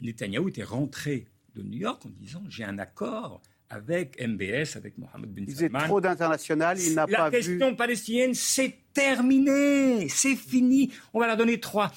[0.05, 3.41] Netanyahou était rentré de New York en disant J'ai un accord
[3.71, 5.49] avec MBS, avec Mohamed Ben Salman.
[5.49, 7.35] Il faisait trop d'international, il n'a pas vu...
[7.35, 10.93] La question palestinienne, c'est terminé, c'est fini.
[11.13, 11.91] On va leur donner trois,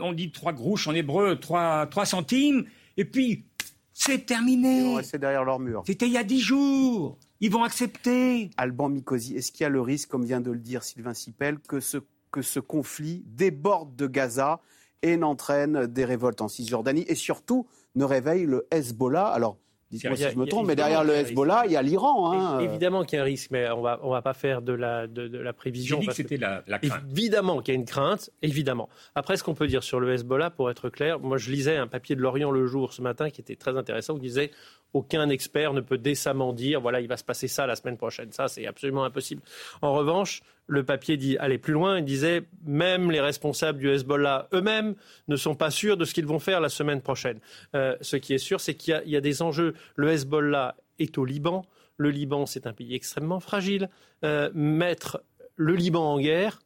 [0.00, 3.46] on dit trois grouches en hébreu, trois, trois centimes, et puis
[3.94, 4.78] c'est terminé.
[4.78, 5.82] Ils vont rester derrière leur mur.
[5.86, 7.18] C'était il y a dix jours.
[7.40, 8.50] Ils vont accepter.
[8.56, 11.58] Alban Mikosi, est-ce qu'il y a le risque, comme vient de le dire Sylvain Sipel,
[11.58, 11.98] que ce,
[12.30, 14.60] que ce conflit déborde de Gaza
[15.02, 19.58] et n'entraîne des révoltes en Cisjordanie et surtout ne réveille le Hezbollah Alors,
[19.92, 22.32] Dites-moi si je me trompe, mais derrière le Hezbollah, il y a l'Iran.
[22.32, 22.60] Hein.
[22.60, 25.06] Évidemment qu'il y a un risque, mais on va, on va pas faire de la,
[25.06, 26.00] de, la prévision.
[26.00, 27.02] J'ai dit que c'était la, crainte.
[27.10, 28.88] Évidemment qu'il y a une crainte, évidemment.
[29.14, 31.86] Après, ce qu'on peut dire sur le Hezbollah, pour être clair, moi je lisais un
[31.86, 34.50] papier de Lorient le jour ce matin qui était très intéressant, qui disait
[34.94, 38.32] aucun expert ne peut décemment dire voilà, il va se passer ça la semaine prochaine.
[38.32, 39.42] Ça, c'est absolument impossible.
[39.82, 41.98] En revanche, le papier dit aller plus loin.
[41.98, 44.94] Il disait même les responsables du Hezbollah eux-mêmes
[45.28, 47.40] ne sont pas sûrs de ce qu'ils vont faire la semaine prochaine.
[47.74, 49.74] Euh, ce qui est sûr, c'est qu'il y, a des enjeux.
[49.96, 51.64] Le Hezbollah est au Liban.
[51.96, 53.88] Le Liban, c'est un pays extrêmement fragile.
[54.24, 55.22] Euh, mettre
[55.56, 56.60] le Liban en guerre,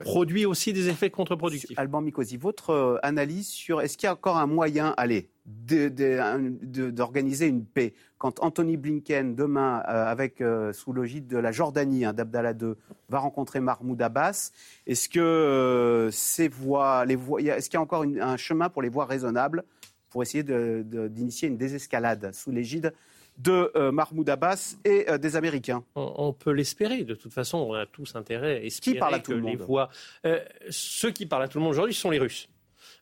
[0.00, 1.78] produit aussi des effets contre-productifs.
[1.78, 7.46] Alban Mikosi, votre euh, analyse sur est-ce qu'il y a encore un moyen, allez, d'organiser
[7.46, 12.12] une paix Quand Anthony Blinken, demain, euh, avec, euh, sous l'ogide de la Jordanie, hein,
[12.12, 12.74] d'Abdallah II,
[13.08, 14.52] va rencontrer Mahmoud Abbas,
[14.86, 18.88] est-ce que ces voies, les voies, est-ce qu'il y a encore un chemin pour les
[18.88, 19.64] voies raisonnables
[20.10, 22.92] pour essayer d'initier une désescalade sous l'égide
[23.38, 27.04] de euh, Mahmoud Abbas et euh, des Américains on, peut l'espérer.
[27.04, 29.60] De toute façon, on a tous intérêt à espérer qui parle à tout le monde
[29.60, 29.88] voix...
[30.26, 32.48] Euh, ceux qui parlent à tout le monde aujourd'hui sont les Russes.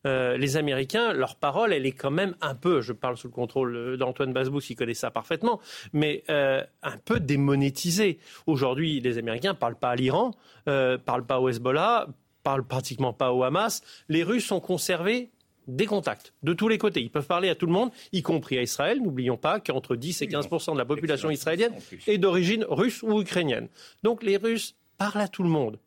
[0.04, 3.96] les Américains, leur parole, elle est quand même un peu, je parle sous le contrôle
[3.96, 5.60] d'Antoine Basbous qui connaît ça parfaitement,
[5.92, 8.18] mais un peu démonétisée.
[8.46, 10.32] Aujourd'hui, les Américains ne parlent pas à l'Iran,
[10.66, 12.08] ne parlent pas au Hezbollah,
[12.42, 13.82] parlent pratiquement pas au Hamas.
[14.08, 15.30] Les Russes ont conservé
[15.66, 17.00] des contacts de tous les côtés.
[17.00, 19.00] Ils peuvent parler à tout le monde, y compris à Israël.
[19.00, 21.74] N'oublions pas qu'entre 10 et 15% de la population israélienne
[22.06, 23.68] est d'origine russe ou ukrainienne.
[24.02, 25.78] Donc les Russes parlent à tout le monde.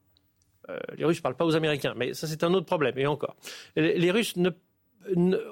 [0.69, 2.97] Euh, les Russes ne parlent pas aux Américains, mais ça c'est un autre problème.
[2.97, 3.35] Et encore,
[3.75, 4.49] les, Russes ne,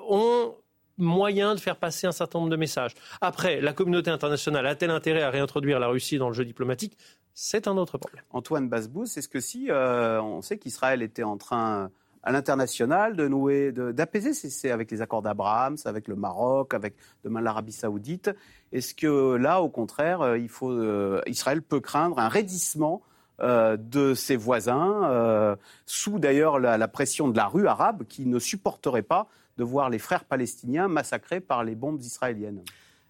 [0.10, 0.56] ont
[0.98, 2.94] moyen de faire passer un certain nombre de messages.
[3.22, 6.98] Après, la communauté internationale a-t-elle intérêt à réintroduire la Russie dans le jeu diplomatique?
[7.34, 8.24] C'est un autre problème.
[8.30, 11.90] Antoine Basbous, est-ce que si euh, on sait qu'Israël était en train
[12.24, 14.34] à l'international, de nouer, d'apaiser.
[14.34, 18.32] C'est avec les accords d'Abraham, avec le Maroc, avec demain l'Arabie Saoudite.
[18.72, 23.02] Est-ce que là, au contraire, euh, euh, Israël peut craindre un raidissement
[23.42, 29.04] euh, de ses voisins, sous d'ailleurs la, pression de la rue arabe, qui ne supporterait
[29.04, 32.62] pas de voir les frères palestiniens massacrés par les bombes israéliennes?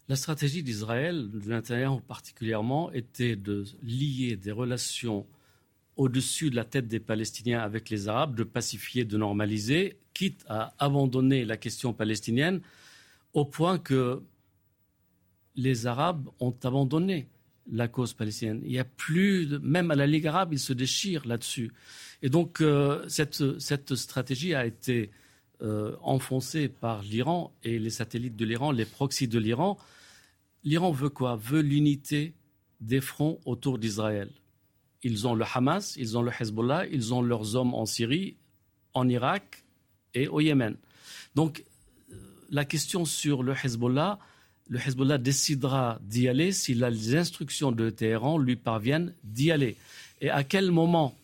[0.10, 5.26] La stratégie d'Israël, de l'intérieur particulièrement, était de lier des relations
[5.97, 10.73] au-dessus de la tête des Palestiniens avec les Arabes, de pacifier, de normaliser, quitte à
[10.79, 12.62] abandonner la question palestinienne,
[13.34, 14.21] au point que
[15.56, 17.27] les Arabes ont abandonné
[17.71, 18.62] la cause palestinienne.
[18.65, 21.71] Il y a plus, même à la Ligue arabe, ils se déchirent là-dessus.
[22.21, 25.12] Et donc euh, cette, cette, stratégie a été
[25.62, 29.77] euh, enfoncée par l'Iran et les satellites de l'Iran, les proxys de l'Iran.
[30.63, 31.36] L'Iran veut quoi?
[31.36, 32.34] Veut l'unité
[32.82, 34.29] des fronts autour d'Israël.
[35.04, 38.38] Ils ont le Hamas, ils ont le Hezbollah, ils ont leurs hommes en Syrie,
[38.94, 39.63] en Irak
[40.13, 40.76] et au Yémen.
[41.36, 41.63] Donc,
[42.12, 42.16] euh,
[42.50, 44.20] la question sur le Hezbollah,
[44.70, 49.76] le Hezbollah décidera d'y aller si les instructions de Téhéran lui parviennent d'y aller.
[50.22, 51.16] Et à quel moment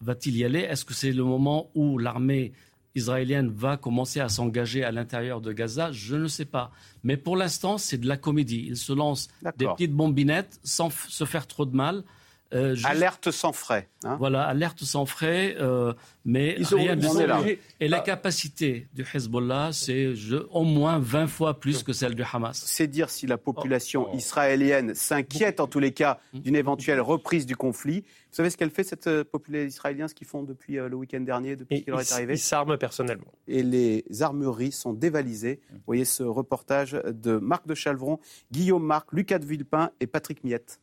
[0.00, 0.60] va-t-il y aller?
[0.60, 2.52] Est-ce que c'est le moment où l'armée
[2.94, 5.92] israélienne va commencer à s'engager à l'intérieur de Gaza?
[5.92, 6.72] Je ne sais pas.
[7.04, 8.64] Mais pour l'instant, c'est de la comédie.
[8.68, 12.04] Il se lance des petites bombinettes sans se faire trop de mal.
[12.52, 13.88] Euh, alerte sans frais.
[14.04, 14.16] Hein.
[14.18, 15.92] voilà, alerte sans frais, euh,
[16.24, 20.12] mais rien de Et la capacité du Hezbollah, c'est
[20.50, 22.60] au moins 20 fois plus que celle du Hamas.
[22.66, 24.16] C'est dire si la population oh.
[24.16, 28.00] israélienne s'inquiète, en tous les cas, d'une éventuelle reprise du conflit.
[28.00, 31.20] Vous savez ce qu'elle fait, cette euh, population israélienne, ce qu'ils font depuis le week-end
[31.20, 32.34] dernier, depuis qu'il leur est arrivé?
[32.34, 33.32] Ils s'arment personnellement.
[33.46, 35.60] Et les armeries sont dévalisées.
[35.70, 38.18] Vous voyez ce reportage de Marc de Chalvron,
[38.50, 40.80] Guillaume Marc, Lucas de Villepin et Patrick Miette.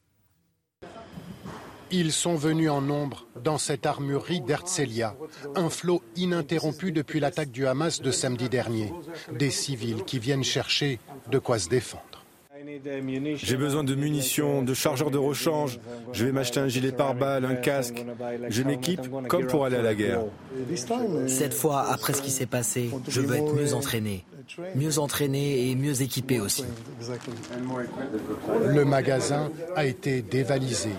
[1.91, 5.15] Ils sont venus en nombre dans cette armurerie d'Herzliya,
[5.55, 8.93] un flot ininterrompu depuis l'attaque du Hamas de samedi dernier.
[9.31, 10.99] Des civils qui viennent chercher
[11.31, 12.03] de quoi se défendre.
[13.35, 15.79] J'ai besoin de munitions, de chargeurs de rechange.
[16.11, 18.03] Je vais m'acheter un gilet pare-balles, un casque.
[18.49, 20.21] Je m'équipe comme pour aller à la guerre.
[21.27, 24.25] Cette fois, après ce qui s'est passé, je veux être mieux entraîné.
[24.75, 26.65] Mieux entraîné et mieux équipé aussi.
[28.65, 30.91] Le magasin a été dévalisé.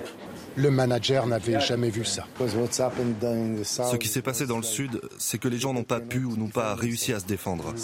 [0.58, 2.24] Le manager n'avait jamais vu ça.
[2.40, 6.36] Ce qui s'est passé dans le sud, c'est que les gens n'ont pas pu ou
[6.36, 7.74] n'ont pas réussi à se défendre.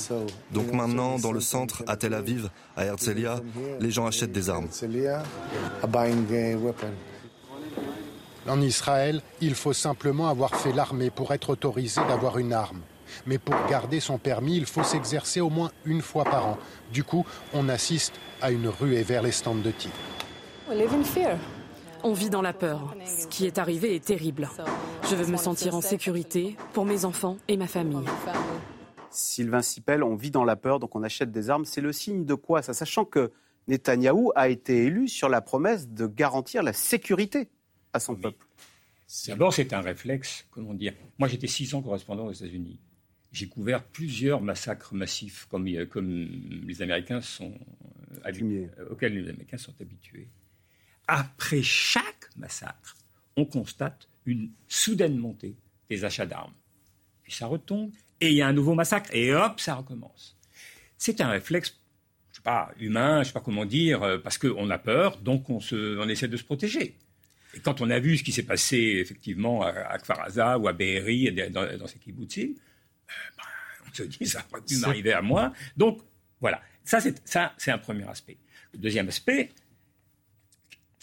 [0.51, 3.41] Donc maintenant, dans le centre, à Tel Aviv, à Herzliya,
[3.79, 4.67] les gens achètent des armes.
[8.49, 12.81] En Israël, il faut simplement avoir fait l'armée pour être autorisé d'avoir une arme.
[13.27, 16.59] Mais pour garder son permis, il faut s'exercer au moins une fois par an.
[16.93, 19.93] Du coup, on assiste à une ruée vers les stands de tir.
[22.07, 22.95] On vit dans la peur.
[23.07, 24.51] Ce qui est arrivé est terrible.
[25.09, 28.05] Je veux me sentir en sécurité pour mes enfants et ma famille.
[29.11, 31.65] Sylvain Sipel, on vit dans la peur, donc on achète des armes.
[31.65, 33.33] C'est le signe de quoi ça Sachant que
[33.69, 37.49] Netanyahou a été élu sur la promesse de garantir la sécurité
[37.95, 38.47] à son peuple.
[39.27, 40.93] D'abord, c'est un réflexe, comment dire.
[41.19, 42.81] Moi, j'étais six ans correspondant aux États-Unis.
[43.33, 46.29] J'ai couvert plusieurs massacres massifs, comme, comme
[46.67, 47.55] les Américains sont
[48.27, 50.29] euh, auxquels les Américains sont habitués
[51.07, 52.97] après chaque massacre,
[53.37, 55.55] on constate une soudaine montée
[55.91, 56.55] des achats d'armes.
[57.23, 57.91] Puis ça retombe,
[58.21, 60.37] et il y a un nouveau massacre, et hop, ça recommence.
[60.99, 61.77] C'est un réflexe,
[62.33, 65.51] je sais pas, humain, je sais pas comment dire, euh, parce qu'on a peur, donc
[65.51, 65.59] on,
[66.09, 66.97] essaie de se protéger.
[67.55, 71.33] Et quand on a vu ce qui s'est passé effectivement à, Kfaraza ou à Be'eri,
[71.51, 73.45] dans, ces kibbutzim, euh, ben,
[73.91, 75.53] on se dit ça aurait pu m'arriver à moi.
[75.77, 76.01] Donc
[76.41, 78.39] voilà, ça c'est un premier aspect.
[78.73, 79.51] Le deuxième aspect,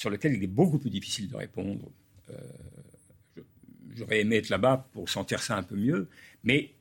[0.02, 1.92] sur lequel il est beaucoup plus difficile de répondre.
[2.32, 2.34] Euh,
[3.96, 6.08] j'aurais aimé être là-bas pour sentir ça un peu mieux,
[6.44, 6.72] mais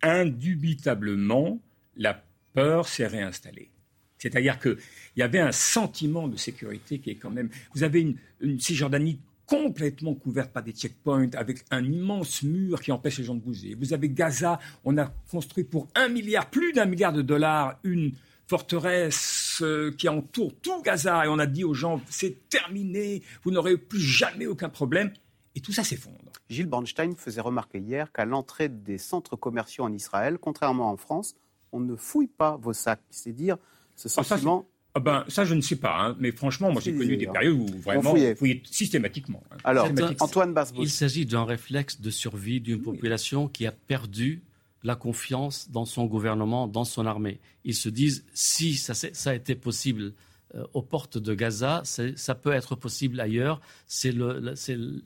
[0.00, 1.60] indubitablement,
[1.96, 3.68] la peur s'est réinstallée.
[4.16, 4.78] C'est-à-dire qu'il
[5.18, 7.50] y avait un sentiment de sécurité qui est quand même.
[7.74, 12.92] Vous avez une, une Cisjordanie complètement couverte par des checkpoints, avec un immense mur qui
[12.92, 13.76] empêche les gens de bouger.
[13.78, 18.12] Vous avez Gaza, on a construit pour un milliard, plus d'un milliard de dollars, une
[18.46, 23.50] forteresse euh, qui entoure tout Gaza et on a dit aux gens c'est terminé, vous
[23.50, 25.12] n'aurez plus jamais aucun problème.
[25.54, 26.32] Et tout ça s'effondre.
[26.48, 31.34] Gilles Bornstein faisait remarquer hier qu'à l'entrée des centres commerciaux en Israël, contrairement en France,
[31.72, 33.00] on ne fouille pas vos sacs.
[33.10, 33.56] C'est dire
[33.96, 34.66] ce ah, sentiment.
[34.94, 36.16] Ah, ben, ça, je ne sais pas, hein.
[36.18, 39.42] mais franchement, moi j'ai connu des périodes où vraiment on fouillait, systématiquement.
[39.52, 39.56] Hein.
[39.62, 40.82] Alors, Antoine Basbous.
[40.82, 44.42] Il s'agit d'un réflexe de survie d'une population qui a perdu
[44.82, 47.40] la confiance dans son gouvernement, dans son armée.
[47.64, 50.14] Ils se disent, si ça, a été possible
[50.54, 53.60] euh, aux portes de Gaza, ça peut être possible ailleurs.
[53.86, 54.14] C'est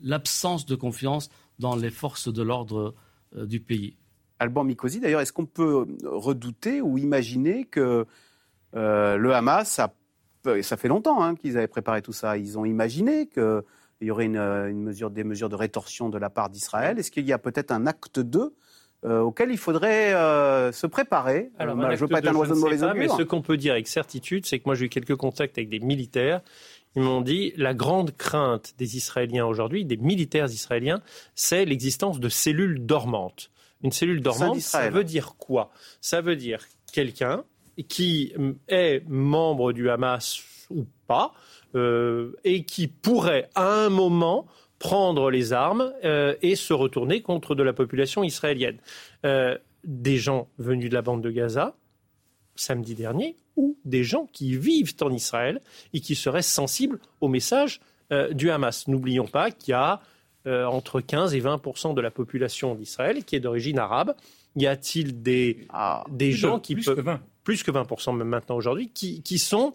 [0.01, 2.95] l'absence de confiance dans les forces de l'ordre
[3.35, 3.97] euh, du pays.
[4.39, 8.05] Alban Mikosi, d'ailleurs, est-ce qu'on peut redouter ou imaginer que
[8.75, 9.93] euh, le Hamas, ça,
[10.61, 13.63] ça fait longtemps hein, qu'ils avaient préparé tout ça, ils ont imaginé qu'il
[14.01, 16.99] y aurait une, mesure, des mesures de rétorsion de la part d'Israël.
[16.99, 18.53] Est-ce qu'il y a peut-être un acte 2
[19.05, 21.51] euh, auquel il faudrait euh, se préparer.
[21.59, 22.95] Alors, je ne veux pas être un oiseau de mauvais augure.
[22.95, 25.69] Mais ce qu'on peut dire avec certitude, c'est que moi j'ai eu quelques contacts avec
[25.69, 26.41] des militaires.
[26.95, 31.01] Ils m'ont dit la grande crainte des Israéliens aujourd'hui, des militaires israéliens,
[31.35, 33.51] c'est l'existence de cellules dormantes.
[33.83, 35.71] Une cellule dormante, ça veut dire quoi?
[36.01, 37.43] Ça veut dire quelqu'un
[37.89, 38.33] qui
[38.69, 41.33] est membre du Hamas ou pas,
[41.75, 44.47] euh, et qui pourrait à un moment
[44.85, 48.77] prendre les armes euh, et se retourner contre de la population israélienne.
[49.25, 51.75] Euh, des gens venus de la bande de Gaza,
[52.55, 55.59] samedi dernier, ou des gens qui vivent en Israël
[55.93, 58.87] et qui seraient sensibles au message euh, du Hamas.
[58.87, 60.01] N'oublions pas qu'il y a
[60.47, 64.13] entre 15 et 20% de la population d'Israël qui est d'origine arabe.
[64.55, 67.17] Y a-t-il des, ah, des gens qui peuvent...
[67.43, 69.73] Plus que 20 même maintenant aujourd'hui, qui, qui sont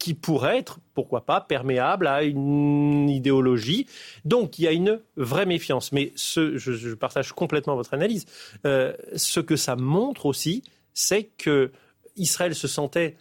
[0.00, 3.86] qui pourrait être, pourquoi pas, perméable à une idéologie.
[4.24, 5.92] Donc il y a une vraie méfiance.
[5.92, 8.24] Mais je, partage complètement votre analyse.
[8.66, 11.70] Euh, ce que ça montre aussi, c'est que
[12.16, 13.14] Israël se sentait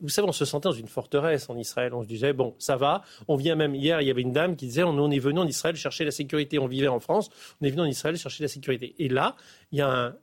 [0.00, 1.94] vous savez, on se sentait dans une forteresse en Israël.
[1.94, 3.02] On se disait, bon, ça va.
[3.28, 5.46] On vient même hier, il y avait une dame qui disait, on est venu en
[5.46, 6.58] Israël chercher la sécurité.
[6.58, 7.30] On vivait en France,
[7.62, 8.94] on est venu en Israël chercher la sécurité.
[8.98, 9.36] Et là,
[9.72, 10.16] il y a un,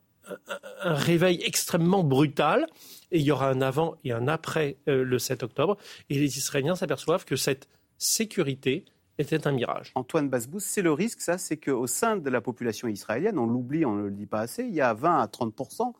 [0.84, 2.68] un réveil extrêmement brutal
[3.12, 5.78] et il y aura un avant et un après euh, le 7 octobre.
[6.10, 7.68] Et les Israéliens s'aperçoivent que cette
[7.98, 8.86] sécurité
[9.18, 9.92] était un mirage.
[9.96, 13.86] Antoine Basbous, c'est le risque, ça, c'est qu'au sein de la population israélienne, on l'oublie,
[13.86, 15.94] on ne le dit pas assez, il y a 20 à 30%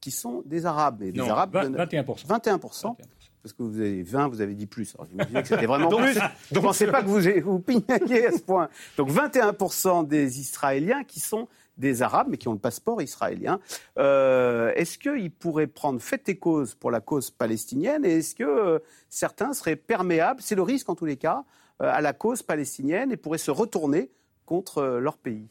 [0.00, 1.02] qui sont des Arabes.
[1.02, 4.94] Et des non, Arabes 21 21, parce que vous avez 20, vous avez dit plus.
[4.94, 6.14] Alors, que c'était vraiment plus.
[6.50, 8.68] Je ne pensais pas que vous, vous pignaquiez à ce point.
[8.96, 13.60] Donc 21% des Israéliens qui sont des Arabes, mais qui ont le passeport israélien.
[13.98, 18.04] Euh, est-ce qu'ils pourraient prendre fait et cause pour la cause palestinienne?
[18.04, 21.44] Et est-ce que euh, certains seraient perméables, c'est le risque en tous les cas,
[21.80, 24.10] euh, à la cause palestinienne et pourraient se retourner
[24.44, 25.48] contre leur pays?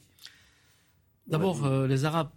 [1.28, 2.30] D'abord, les Arabes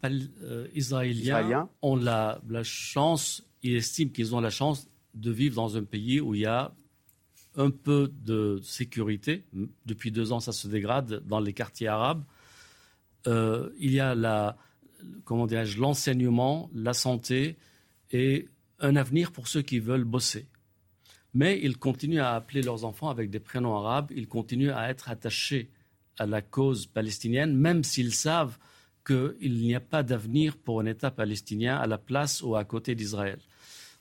[0.75, 5.83] israéliens, ont la, la chance, ils estiment qu'ils ont la chance de vivre dans un
[5.83, 6.73] pays où il y a
[7.57, 9.45] un peu de sécurité.
[9.87, 12.23] Depuis deux ans, ça se dégrade dans les quartiers arabes.
[13.27, 14.57] Euh, il y a la,
[15.25, 15.47] comment
[15.79, 17.57] l'enseignement, la santé
[18.11, 18.49] et
[18.81, 20.47] un avenir pour ceux qui veulent bosser.
[21.33, 25.11] Mais ils continuent à appeler leurs enfants avec des prénoms arabes, ils continuent à être
[25.11, 25.71] attachés
[26.19, 28.57] à la cause palestinienne, même s'ils savent
[29.05, 32.95] qu'il n'y a pas d'avenir pour un État palestinien à la place ou à côté
[32.95, 33.39] d'Israël.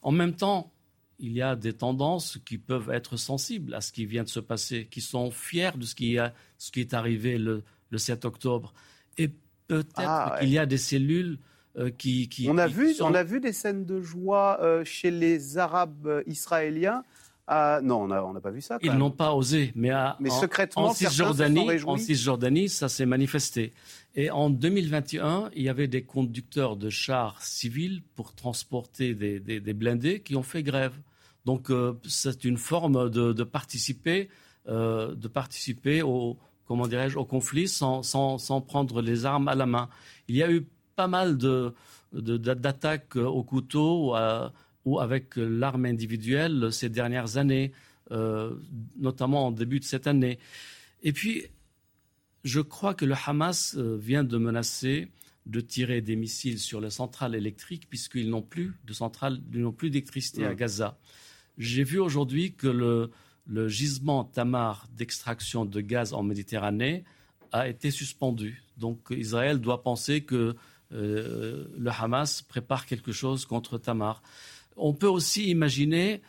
[0.01, 0.71] En même temps,
[1.19, 4.39] il y a des tendances qui peuvent être sensibles à ce qui vient de se
[4.39, 7.63] passer, qui sont fiers de ce qui, est arrivé le
[7.97, 8.73] 7 octobre
[9.17, 9.29] et
[9.67, 11.37] peut-être ah, qu'il y a des cellules
[11.77, 15.57] euh, qui, On a, vu, on a vu des scènes de joie euh, chez les
[15.57, 17.03] Arabes euh, israéliens.
[17.49, 18.77] Non, on n'a pas vu ça.
[18.81, 23.73] Ils n'ont pas osé, mais, mais en, secrètement, en Cisjordanie, en Cisjordanie, ça s'est manifesté.
[24.15, 29.73] Et en 2021, il y avait des conducteurs de chars civils pour transporter des, des,
[29.73, 30.93] blindés qui ont fait grève.
[31.45, 31.69] Donc,
[32.07, 34.29] c'est une forme de, de participer,
[34.67, 38.01] de participer au, comment dirais-je, au conflit sans,
[38.67, 39.89] prendre les armes à la main.
[40.27, 41.73] Il y a eu pas mal de,
[42.13, 44.15] d'attaques au couteau
[44.85, 47.71] ou, avec l'arme individuelle ces dernières années,
[48.11, 48.55] euh,
[48.97, 50.39] notamment en début de cette année.
[51.03, 51.45] Et puis,
[52.43, 55.09] je crois que le Hamas euh, vient de menacer
[55.45, 59.89] de tirer des missiles sur les centrales électriques puisqu'ils n'ont plus de centrales, n'ont plus
[59.89, 60.97] d'électricité à Gaza.
[61.57, 63.11] J'ai vu aujourd'hui que le,
[63.45, 67.03] le gisement Tamar d'extraction de gaz en Méditerranée
[67.51, 68.63] a été suspendu.
[68.77, 70.55] Donc Israël doit penser que
[70.91, 74.21] euh, le Hamas prépare quelque chose contre Tamar.
[74.75, 76.21] On peut aussi imaginer,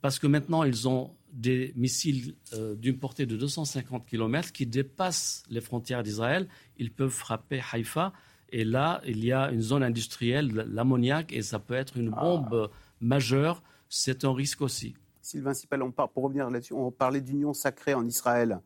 [0.00, 5.44] parce que maintenant ils ont des missiles euh, d'une portée de 250 km qui dépassent
[5.48, 8.12] les frontières d'Israël, ils peuvent frapper Haïfa.
[8.52, 12.68] Et là, il y a une zone industrielle, l'ammoniac, et ça peut être une bombe
[13.00, 13.62] majeure.
[13.88, 14.96] C'est un risque aussi.
[15.30, 18.60] Sylvain Sipel, on pour revenir là-dessus, on parlait d'union sacrée en Israël,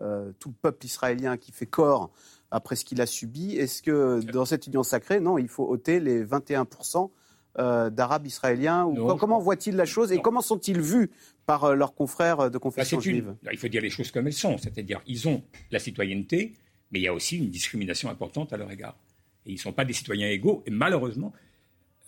[0.00, 2.10] euh, tout le peuple israélien qui fait corps
[2.50, 3.56] après ce qu'il a subi.
[3.56, 7.10] Est-ce que dans cette union sacrée, non, il faut ôter les 21%
[7.58, 11.10] euh, d'Arabes israéliens ou Comment voient-ils la chose et comment sont-ils vus
[11.46, 13.34] par euh, leurs confrères de confession bah, juive?
[13.50, 16.52] Il faut dire les choses comme elles sont, c'est-à-dire ils ont la citoyenneté,
[16.92, 18.98] mais il y a aussi une discrimination importante à leur égard.
[19.46, 20.62] Et ils ne sont pas des citoyens égaux.
[20.66, 21.32] Et malheureusement,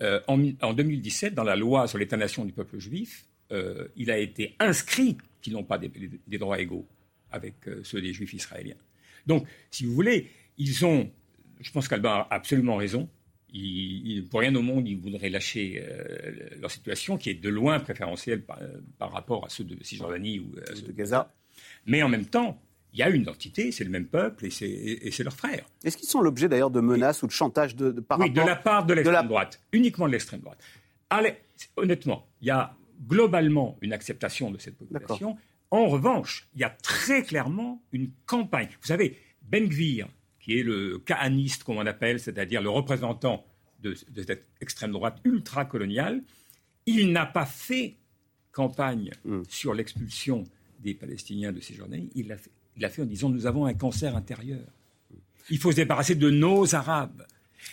[0.01, 4.55] en, en 2017, dans la loi sur l'État-nation du peuple juif, euh, il a été
[4.59, 5.91] inscrit qu'ils n'ont pas des,
[6.39, 6.87] droits égaux
[7.31, 8.77] avec euh, ceux des juifs israéliens.
[9.27, 11.11] Donc, si vous voulez, ils ont,
[11.61, 13.09] je pense qu'Alba a absolument raison.
[14.31, 18.43] pour rien au monde, ils voudraient lâcher euh, leur situation, qui est de loin préférentielle
[18.43, 21.33] par, rapport à ceux de Cisjordanie ou de Gaza.
[21.87, 22.61] Mais en même temps,
[22.93, 25.65] il y a une identité, c'est le même peuple et c'est leurs frères.
[25.83, 28.57] Est-ce qu'ils sont l'objet d'ailleurs de menaces ou de chantage de, par oui, de la
[28.57, 30.59] part de l'extrême droite, uniquement de l'extrême droite.
[31.09, 31.35] Allez,
[31.77, 32.75] honnêtement, il y a
[33.07, 35.37] globalement une acceptation de cette population.
[35.71, 38.69] En revanche, il y a très clairement une campagne.
[38.81, 43.45] Vous savez, Ben Gvir, qui est le kahaniste, comme on appelle, c'est-à-dire le représentant
[43.81, 46.23] de, cette extrême droite ultra-coloniale,
[46.87, 47.97] il n'a pas fait
[48.53, 49.43] campagne hmm.
[49.49, 50.45] sur l'expulsion
[50.81, 52.09] des Palestiniens de ces journées.
[52.15, 54.67] Il l'a fait, il fait en disant nous avons un cancer intérieur.
[55.49, 57.27] Il faut se débarrasser de nos Arabes.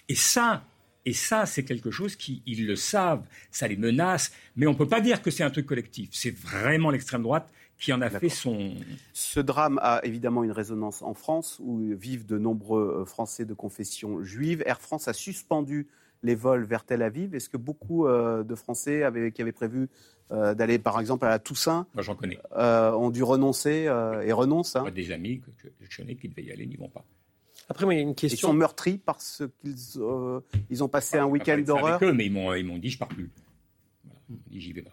[0.08, 0.66] Et ça,
[1.06, 4.88] et ça, c'est quelque chose qu'ils le savent, ça les menace, mais on ne peut
[4.88, 6.10] pas dire que c'est un truc collectif.
[6.12, 8.76] C'est vraiment l'extrême droite qui en a fait son.
[9.14, 13.54] Ce drame a évidemment une résonance en France, où vivent de nombreux euh, Français de
[13.54, 14.62] confession juive.
[14.66, 15.88] Air France a suspendu
[16.22, 17.34] les vols vers Tel Aviv.
[17.34, 19.88] Est-ce que beaucoup euh, de Français qui avaient prévu
[20.32, 22.38] euh, d'aller, par exemple, à la Toussaint, Moi, j'en connais.
[22.54, 23.88] ont dû renoncer
[24.24, 27.06] et renoncent hein Des amis que je connais qui devaient y aller n'y vont pas.
[27.70, 28.50] Après, il y a une question.
[28.50, 32.00] Ils sont meurtris parce qu'ils euh, ils ont passé un week-end d'horreur.
[32.14, 33.30] mais ils m'ont, ils m'ont dit je pars plus.
[34.04, 34.20] Voilà.
[34.52, 34.92] j'y vais pas.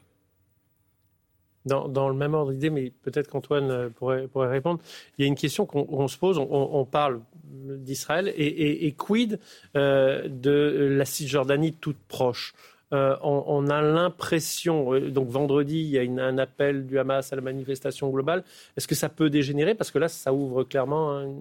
[1.65, 4.79] Dans, dans, le même ordre d'idée, mais peut-être qu'Antoine euh, pourrait, pourrait, répondre.
[5.19, 6.39] Il y a une question qu'on se pose.
[6.39, 9.41] On, on parle d'Israël et, et, et, quid
[9.75, 12.55] euh, de la Cisjordanie toute proche?
[12.93, 17.01] Euh, on, on, a l'impression, euh, donc vendredi, il y a une, un appel du
[17.01, 18.45] Hamas à la manifestation globale.
[18.77, 19.75] Est-ce que ça peut dégénérer?
[19.75, 21.37] Parce que là, ça ouvre clairement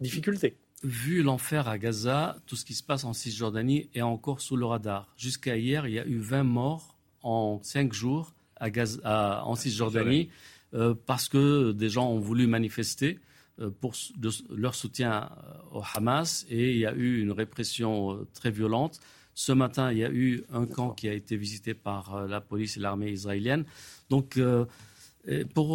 [0.00, 0.56] difficulté.
[0.84, 4.64] Vu l'enfer à Gaza, tout ce qui se passe en Cisjordanie est encore sous le
[4.64, 5.12] radar.
[5.16, 10.28] Jusqu'à hier, il y a eu 20 morts en 5 jours en Cisjordanie
[11.06, 13.18] parce que des gens ont voulu manifester
[13.80, 13.94] pour
[14.50, 15.30] leur soutien
[15.72, 19.00] au Hamas et il y a eu une répression très violente.
[19.34, 22.76] Ce matin, il y a eu un camp qui a été visité par la police
[22.76, 23.64] et l'armée israélienne.
[24.10, 24.38] Donc,
[25.54, 25.68] pour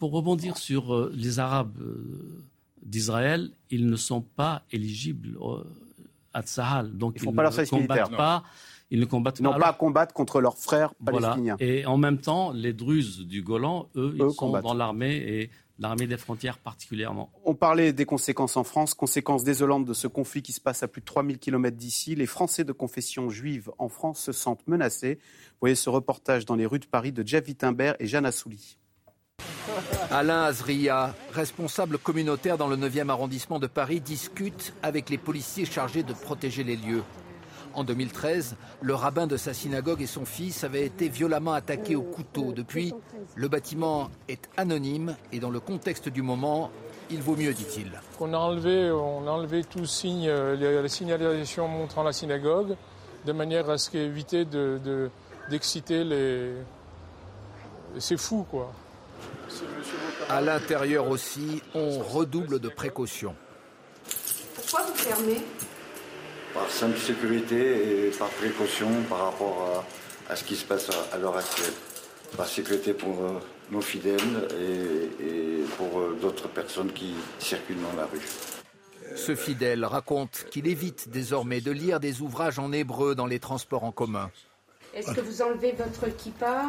[0.00, 1.78] rebondir, sur les Arabes
[2.82, 5.38] d'Israël, ils ne sont pas éligibles
[6.32, 6.96] à Tsahal.
[6.96, 8.44] Donc ils, ne combattent pas.
[8.90, 9.58] Ils ne combattent pas.
[9.58, 11.56] pas à combattre contre leurs frères palestiniens.
[11.60, 16.06] Et en même temps, les Druzes du Golan, eux, ils sont dans l'armée et l'armée
[16.06, 17.32] des frontières particulièrement.
[17.44, 20.88] On parlait des conséquences en France, conséquences désolantes de ce conflit qui se passe à
[20.88, 22.14] plus de 3000 km d'ici.
[22.14, 25.14] Les Français de confession juive en France se sentent menacés.
[25.14, 28.76] Vous voyez ce reportage dans les rues de Paris de Jeff Wittenberg et Jeanne Assouli.
[30.10, 36.02] Alain Azria, responsable communautaire dans le 9e arrondissement de Paris, discute avec les policiers chargés
[36.02, 37.02] de protéger les lieux.
[37.74, 42.02] En 2013, le rabbin de sa synagogue et son fils avaient été violemment attaqués au
[42.02, 42.52] couteau.
[42.52, 42.92] Depuis,
[43.36, 46.70] le bâtiment est anonyme et dans le contexte du moment,
[47.10, 47.92] il vaut mieux, dit-il.
[48.18, 52.76] On a enlevé, on a enlevé tout signe, les, signalisations montrant la synagogue,
[53.24, 54.44] de manière à ce qu'éviter
[55.48, 56.52] d'exciter les.
[57.98, 58.72] C'est fou, quoi.
[60.28, 63.34] À l'intérieur aussi, on redouble de précautions.
[64.54, 65.42] Pourquoi vous fermez?
[66.54, 69.84] Par simple sécurité et par précaution par rapport
[70.28, 71.72] à, ce qui se passe à, l'heure actuelle.
[72.36, 73.40] Par sécurité pour euh,
[73.70, 74.20] nos fidèles
[74.60, 78.20] et, pour euh, d'autres personnes qui circulent dans la rue.
[79.16, 83.82] Ce fidèle raconte qu'il évite désormais de lire des ouvrages en hébreu dans les transports
[83.82, 84.30] en commun.
[84.92, 86.68] Est-ce que vous enlevez votre kippa?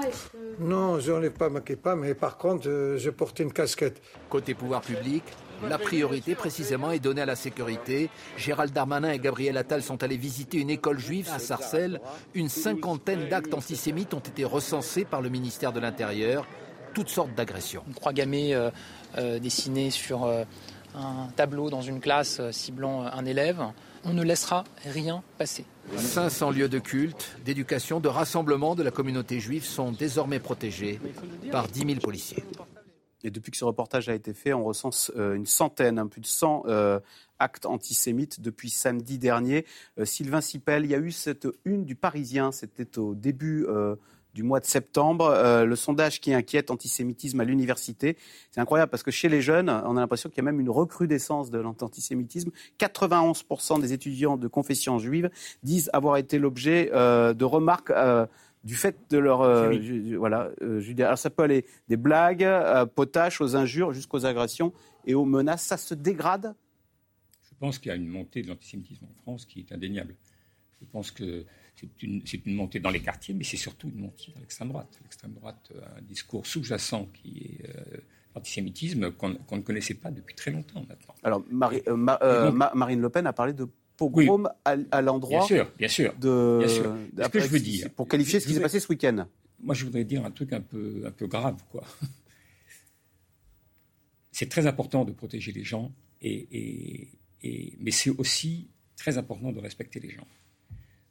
[0.59, 4.01] Non, je n'enlève pas ma kippa, mais par contre, euh, je porte une casquette.
[4.29, 5.23] Côté pouvoir public,
[5.67, 8.09] la priorité précisément est donnée à la sécurité.
[8.37, 11.99] Gérald Darmanin et Gabriel Attal sont allés visiter une école juive à Sarcelles.
[12.35, 16.47] Une cinquantaine d'actes antisémites ont été recensés par le ministère de l'Intérieur.
[16.93, 17.83] Toutes sortes d'agressions.
[17.87, 18.69] Une croix gammée euh,
[19.17, 23.63] euh, dessinée sur un tableau dans une classe ciblant un élève.
[24.03, 25.65] On ne laissera rien passer.
[25.97, 30.99] 500 lieux de culte, d'éducation, de rassemblement de la communauté juive sont désormais protégés
[31.51, 32.43] par 10 000 policiers.
[33.23, 36.21] Et depuis que ce reportage a été fait, on recense euh, une centaine, un plus
[36.21, 36.99] de 100 euh,
[37.39, 39.65] actes antisémites depuis samedi dernier.
[39.99, 43.67] Euh, Sylvain Sipel, il y a eu cette une du Parisien, c'était au début
[44.33, 45.25] du mois de septembre.
[45.25, 48.17] Euh, le sondage qui inquiète antisémitisme à l'université.
[48.51, 50.69] C'est incroyable parce que chez les jeunes, on a l'impression qu'il y a même une
[50.69, 52.51] recrudescence de l'antisémitisme.
[52.79, 55.29] 91% des étudiants de confession juive
[55.63, 57.91] disent avoir été l'objet euh, de remarques.
[57.91, 58.25] Euh,
[58.63, 59.39] du fait de leur
[60.19, 60.51] voilà
[60.99, 62.47] Alors ça peut aller des blagues,
[62.93, 64.71] potaches, aux injures, jusqu'aux agressions
[65.07, 65.63] et aux menaces.
[65.63, 66.53] Ça se dégrade?
[67.41, 70.15] Je pense qu'il y a une montée de l'antisémitisme en France qui est indéniable.
[70.79, 71.43] Je pense que
[72.25, 74.99] c'est une, montée dans les quartiers, mais c'est surtout une montée dans l'extrême droite.
[75.03, 77.97] L'extrême droite a un discours sous-jacent qui est euh,
[78.35, 81.15] l'antisémitisme qu'on ne connaissait pas depuis très longtemps maintenant.
[81.23, 81.43] Alors,
[81.87, 83.67] euh, euh, Marine Le Pen a parlé de
[83.97, 85.39] pogrom à, l'endroit.
[85.39, 86.13] Bien sûr, bien sûr.
[86.19, 86.95] De, bien sûr.
[87.23, 87.89] Ce que je veux dire.
[87.91, 89.27] Pour qualifier ce qui s'est passé ce week-end.
[89.63, 91.83] Moi, je voudrais dire un truc un peu, un peu grave, quoi.
[94.31, 97.11] C'est très important de protéger les gens, et,
[97.43, 100.25] et mais c'est aussi très important de respecter les gens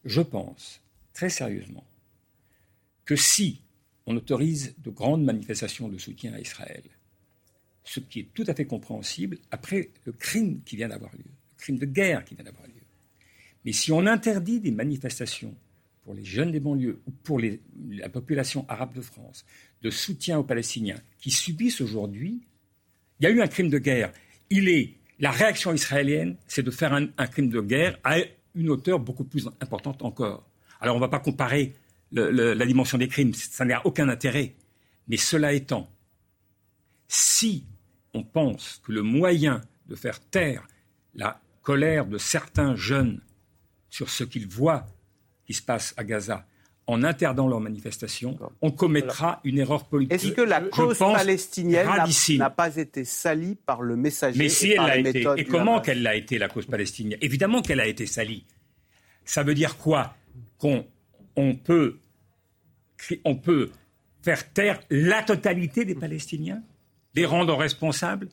[0.05, 0.81] je pense
[1.13, 1.85] très sérieusement
[3.05, 3.61] que si
[4.07, 6.83] on autorise de grandes manifestations de soutien à Israël,
[7.85, 11.59] ce qui est tout à fait compréhensible après le crime qui vient d'avoir lieu, le
[11.59, 12.75] crime de guerre qui vient d'avoir lieu.
[13.65, 15.55] Mais si on interdit des manifestations
[16.05, 19.45] pour les jeunes des banlieues ou pour la population arabe de France
[19.83, 22.41] de soutien aux Palestiniens qui subissent aujourd'hui,
[23.19, 24.13] il y a eu un crime de guerre.
[24.49, 27.99] Il est la réaction israélienne, c'est de faire un, crime de guerre
[28.55, 30.49] une hauteur beaucoup plus importante encore.
[30.81, 31.75] Alors on ne va pas comparer
[32.13, 34.55] la dimension des crimes, ça n'a aucun intérêt.
[35.09, 35.91] Mais cela étant,
[37.09, 37.67] si
[38.15, 40.67] on pense que le moyen de faire taire
[41.15, 43.21] la colère de certains jeunes
[43.91, 44.87] sur ce qu'ils voient
[45.45, 46.47] qui se passe à Gaza
[46.91, 50.13] en interdisant leurs manifestations, on commettra une erreur politique.
[50.13, 51.89] Est-ce que la cause palestinienne
[52.39, 55.81] n'a pas été salie par le messager Mais si et elle l'a été, et comment
[55.81, 57.19] qu'elle l'a été, la cause palestinienne?
[57.23, 58.45] Évidemment qu'elle a été salie.
[59.25, 60.17] Ça veut dire quoi?
[60.59, 60.85] Qu'on
[61.37, 61.99] on peut,
[63.25, 63.71] on peut
[64.23, 66.63] faire taire la totalité des Palestiniens?
[67.15, 68.29] Les rendre responsables?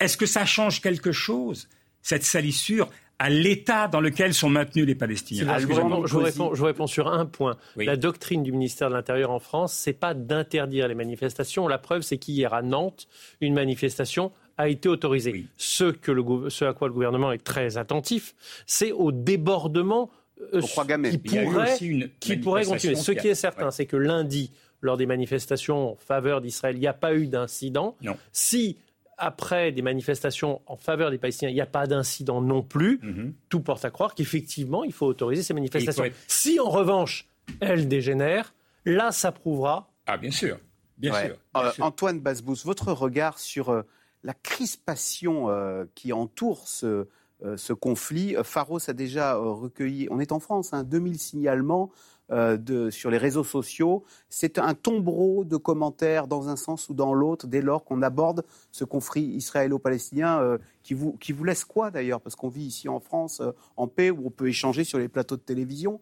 [0.00, 1.68] Est-ce que ça change quelque chose,
[2.02, 2.90] cette salissure
[3.20, 5.58] à l'état dans lequel sont maintenus les Palestiniens.
[5.58, 7.58] Je, vous réponds, sur un point.
[7.76, 11.68] La doctrine du ministère de l'Intérieur en France, c'est pas d'interdire les manifestations.
[11.68, 13.08] La preuve, c'est qu'hier à Nantes,
[13.42, 15.44] une manifestation a été autorisée.
[15.58, 20.10] Ce, que le, ce à quoi le gouvernement est très attentif, c'est au débordement
[20.54, 21.78] euh, qui pourrait,
[22.20, 22.94] qui pourrait continuer.
[22.94, 24.50] Ce qui est certain, c'est que lundi,
[24.80, 27.98] lors des manifestations en faveur d'Israël, il n'y a pas eu d'incident,
[28.32, 28.78] si
[29.20, 33.34] après des manifestations en faveur des Palestiniens, il n'y a pas d'incident non plus, mhm.
[33.48, 36.04] tout porte à croire qu'effectivement, il faut autoriser ces manifestations.
[36.26, 37.28] Si en revanche,
[37.60, 38.54] elles dégénèrent,
[38.84, 39.92] là, ça prouvera.
[40.06, 40.58] Ah, bien sûr.
[40.96, 43.82] Bien sûr, euh, Antoine Basbous, votre regard sur euh,
[44.22, 47.08] la crispation euh, qui entoure ce,
[47.56, 48.36] ce conflit.
[48.42, 51.90] Pharos a déjà recueilli, on est en France, hein, 2000 signalements
[52.32, 54.04] euh, sur les réseaux sociaux.
[54.28, 58.44] C'est un tombereau de commentaires dans un sens ou dans l'autre dès lors qu'on aborde
[58.70, 62.88] ce conflit israélo-palestinien euh, qui, vous, qui vous laisse quoi d'ailleurs Parce qu'on vit ici
[62.88, 66.00] en France euh, en paix où on peut échanger sur les plateaux de télévision?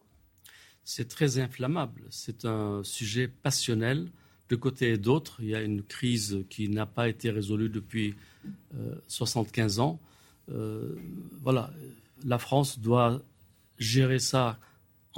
[0.85, 2.03] C'est très inflammable.
[2.11, 4.11] C'est un sujet passionnel
[4.51, 5.39] de côté et d'autre.
[5.41, 8.15] Il y a une crise qui n'a pas été résolue depuis
[9.07, 9.99] 75 ans.
[11.43, 11.71] voilà,
[12.25, 13.21] la France doit
[13.79, 14.59] gérer ça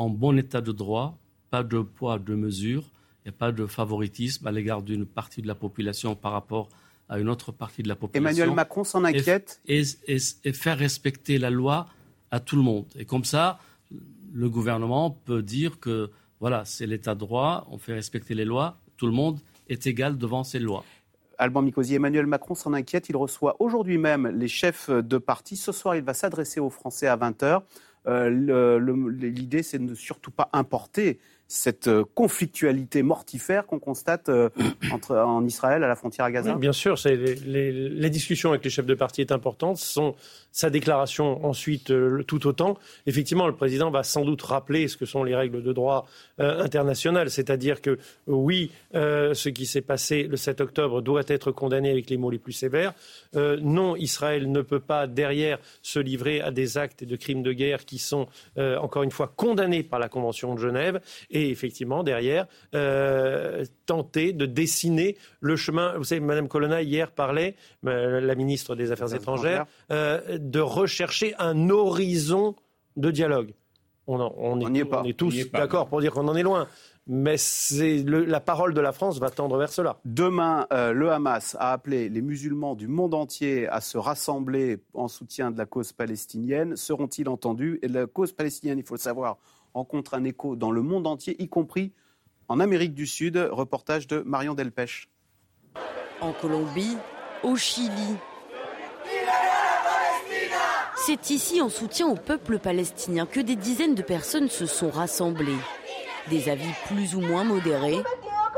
[0.01, 1.18] en bon état de droit,
[1.51, 2.84] pas de poids, de mesure,
[3.18, 6.70] il n'y a pas de favoritisme à l'égard d'une partie de la population par rapport
[7.11, 8.30] à une autre partie de la population.
[8.30, 9.61] Emmanuel Macron s'en inquiète?
[9.66, 9.84] et,
[10.55, 11.86] faire respecter la loi
[12.30, 12.86] à tout le monde.
[12.98, 13.59] Et comme ça,
[14.32, 18.78] le gouvernement peut dire que voilà, c'est l'état de droit, on fait respecter les lois,
[18.96, 19.38] tout le monde
[19.68, 20.82] est égal devant ces lois.
[21.36, 23.11] Alban Mikosi, Emmanuel Macron s'en inquiète.
[23.11, 25.57] Il reçoit aujourd'hui même les chefs de parti.
[25.57, 27.62] Ce soir, il va s'adresser aux Français à 20h.
[28.07, 28.78] Euh,
[29.11, 31.18] l'idée, c'est de ne surtout pas importer
[31.51, 34.51] cette euh, conflictualité mortifère qu'on constate euh,
[34.92, 36.55] entre, en Israël à la frontière à Gaza?
[36.55, 39.76] Bien sûr, les, les, discussions avec les chefs de parti est importante.
[39.76, 40.14] Sont
[40.53, 41.92] sa déclaration ensuite
[42.26, 42.78] tout autant.
[43.07, 46.07] Effectivement, le président va sans doute rappeler ce que sont les règles de droit
[46.38, 52.11] international, c'est-à-dire que oui, ce qui s'est passé le 7 octobre doit être condamné avec
[52.11, 52.94] les mots les plus sévères.
[53.34, 57.84] non, Israël ne peut pas derrière se livrer à des actes de crimes de guerre
[57.84, 58.26] qui sont
[58.59, 61.01] encore une fois condamnés par la Convention de Genève.
[61.30, 65.97] Et et effectivement, derrière, euh, tenter de dessiner le chemin.
[65.97, 71.34] Vous savez, Mme Colonna, hier, parlait, euh, la ministre des Affaires étrangères, euh, de rechercher
[71.38, 72.57] un horizon
[72.97, 73.55] de dialogue.
[74.07, 74.74] On,
[75.05, 76.66] est, tous d'accord pour dire qu'on en est loin
[77.07, 77.36] mais
[78.05, 80.01] la parole de la France va tendre vers cela.
[80.05, 85.51] Demain, le Hamas a appelé les musulmans du monde entier à se rassembler en soutien
[85.51, 86.76] de la cause palestinienne.
[86.76, 87.80] Seront-ils entendus?
[87.82, 89.38] Et la cause palestinienne, il faut le savoir,
[89.75, 91.93] rencontre un écho dans le monde entier, y compris
[92.49, 93.37] en Amérique du Sud.
[93.51, 95.09] Reportage de Marion Delpech.
[96.21, 96.97] En Colombie,
[97.43, 98.16] au Chili.
[101.07, 105.57] C'est ici, en soutien au peuple palestinien, que des dizaines de personnes se sont rassemblées.
[106.29, 108.03] Des avis plus ou moins modérés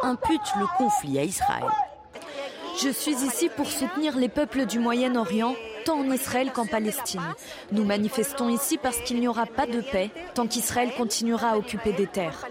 [0.03, 1.65] imputent le conflit à Israël.
[2.83, 5.55] Je suis ici pour soutenir les peuples du Moyen-Orient
[5.85, 7.21] tant en Israël qu'en Palestine.
[7.73, 11.93] Nous manifestons ici parce qu'il n'y aura pas de paix tant qu'Israël continuera à occuper
[11.93, 12.47] des terres.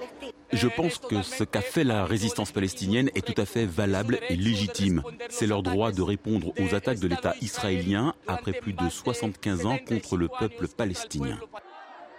[0.53, 4.35] Je pense que ce qu'a fait la résistance palestinienne est tout à fait valable et
[4.35, 5.01] légitime.
[5.29, 9.77] C'est leur droit de répondre aux attaques de l'État israélien après plus de 75 ans
[9.87, 11.39] contre le peuple palestinien.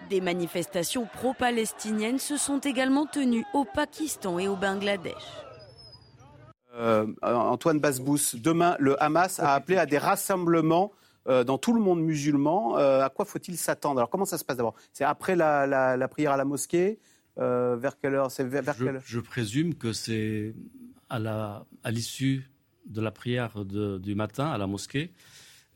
[0.09, 5.13] Des manifestations pro-palestiniennes se sont également tenues au Pakistan et au Bangladesh.
[6.75, 10.91] Euh, Antoine Basbous, demain, le Hamas a appelé à des rassemblements
[11.29, 12.79] euh, dans tout le monde musulman.
[12.79, 13.99] Euh, à quoi faut-il s'attendre?
[14.01, 14.75] Alors, comment ça se passe d'abord?
[14.93, 16.99] C'est après la, prière à la mosquée?
[17.37, 18.31] Vers quelle heure?
[18.31, 20.55] C'est vers, je, je, présume que c'est
[21.09, 22.51] à l'issue
[22.87, 25.13] de la prière du matin à la mosquée.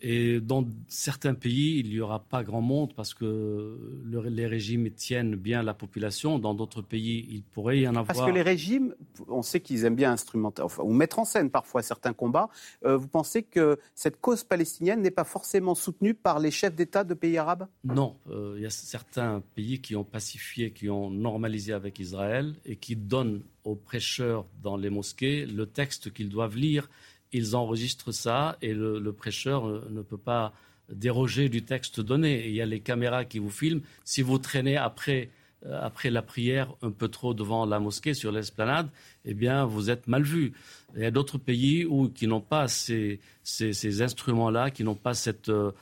[0.02, 5.36] Et dans certains pays, il n'y aura pas grand monde parce que les régimes tiennent
[5.36, 6.38] bien la population.
[6.38, 8.06] Dans d'autres pays, il pourrait y en avoir.
[8.06, 8.94] Parce que les régimes,
[9.28, 12.50] on sait qu'ils aiment bien instrumenter, ou mettre en scène parfois certains combats.
[12.84, 17.02] Euh, vous pensez que cette cause palestinienne n'est pas forcément soutenue par les chefs d'État
[17.02, 17.66] de pays arabes?
[17.84, 18.16] Non.
[18.28, 22.76] Euh, il y a certains pays qui ont pacifié, qui ont normalisé avec Israël et
[22.76, 26.88] qui donnent aux prêcheurs dans les mosquées le texte qu'ils doivent lire
[27.32, 30.52] ils enregistrent ça et le, prêcheur euh, ne peut pas
[30.90, 32.46] déroger du texte donné.
[32.46, 33.80] il y a les caméras qui vous filment.
[34.04, 35.30] Si vous traînez après,
[35.66, 38.88] euh, après la prière un peu trop devant la mosquée sur l'esplanade,
[39.24, 40.52] eh bien, vous êtes mal vu.
[40.94, 45.14] Il y a d'autres pays où, qui n'ont pas ces, ces, instruments-là, qui n'ont pas
[45.14, 45.72] cette euh,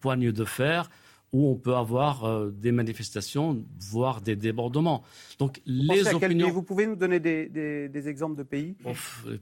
[0.00, 0.88] poigne de fer
[1.32, 5.02] où on peut avoir euh, des manifestations, voire des débordements.
[5.38, 6.50] Donc les opinions.
[6.50, 8.74] Vous pouvez nous donner des, exemples de pays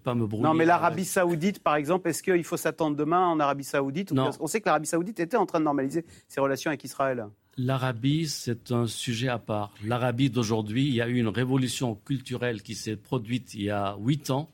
[0.05, 0.45] Pas me brouiller.
[0.45, 4.31] Non, mais l'Arabie Saoudite, par exemple, est-ce qu'il faut s'attendre demain en Arabie Saoudite non.
[4.41, 7.27] On sait que l'Arabie Saoudite était en train de normaliser ses relations avec Israël.
[7.57, 9.73] L'Arabie, c'est un sujet à part.
[9.85, 13.97] L'Arabie d'aujourd'hui, il y a eu une révolution culturelle qui s'est produite il y a
[13.99, 14.51] huit ans,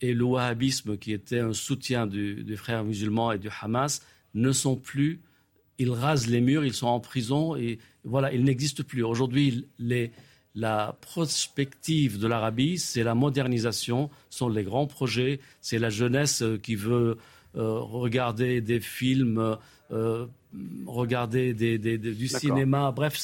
[0.00, 4.02] et le wahhabisme, qui était un soutien des frères musulmans et du Hamas,
[4.34, 5.20] ne sont plus
[5.80, 9.02] ils rasent les murs, ils sont en prison et voilà, ils n'existent plus.
[9.02, 10.12] Aujourd'hui, les,
[10.54, 16.58] la prospective de l'Arabie, c'est la modernisation, sont les grands projets, c'est la jeunesse euh,
[16.58, 17.16] qui veut
[17.56, 19.56] euh, regarder des films,
[19.90, 20.26] euh,
[20.86, 22.92] regarder du cinéma.
[22.92, 23.16] Bref,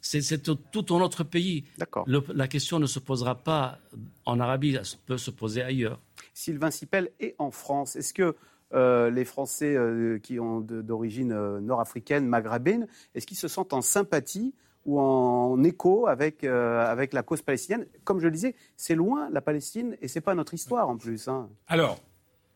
[0.00, 1.62] c'est tout, un autre pays.
[2.06, 3.78] la question ne se posera pas
[4.24, 6.00] en Arabie, elle peut se poser ailleurs.
[6.34, 7.94] Sylvain Sipel est en France.
[7.94, 8.34] Est-ce que
[8.72, 9.76] les Français
[10.22, 14.54] qui ont d'origine nord-africaine, maghrébine, est-ce qu'ils se sentent en sympathie
[14.84, 17.86] ou en écho avec, euh, avec la cause palestinienne?
[18.04, 21.28] Comme je le disais, c'est loin la Palestine et c'est pas notre histoire en plus.
[21.28, 21.50] Hein.
[21.66, 22.00] Alors,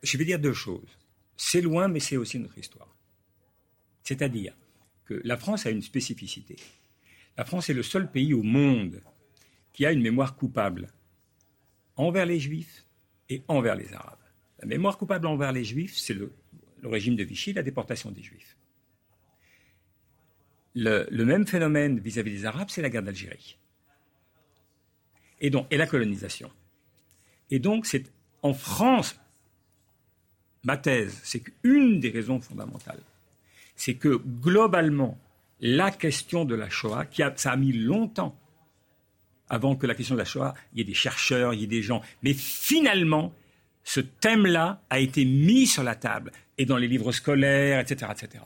[0.02, 0.98] je vais dire deux choses.
[1.36, 2.94] C'est loin, mais c'est aussi notre histoire.
[4.02, 4.54] C'est-à-dire
[5.04, 6.56] que la France a une spécificité.
[7.36, 9.02] La France est le seul pays au monde
[9.72, 10.88] qui a une mémoire coupable
[11.96, 12.86] envers les Juifs
[13.28, 14.18] et envers les Arabes.
[14.64, 16.32] La mémoire coupable envers les Juifs, c'est le
[16.82, 18.56] régime de Vichy, la déportation des Juifs
[20.74, 23.56] le, même phénomène vis-à-vis des Arabes, c'est la guerre d'Algérie.
[25.40, 26.50] Et donc, et la colonisation.
[27.50, 28.04] Et donc, c'est
[28.42, 29.18] en France,
[30.64, 33.02] ma thèse, c'est qu'une des raisons fondamentales,
[33.76, 35.18] c'est que globalement,
[35.60, 38.38] la question de la Shoah, qui a, ça a mis longtemps
[39.48, 41.68] avant que la question de la Shoah, il y ait des chercheurs, il y ait
[41.68, 43.32] des gens, mais finalement,
[43.84, 48.44] ce thème-là a été mis sur la table et dans les livres scolaires, etc., etc.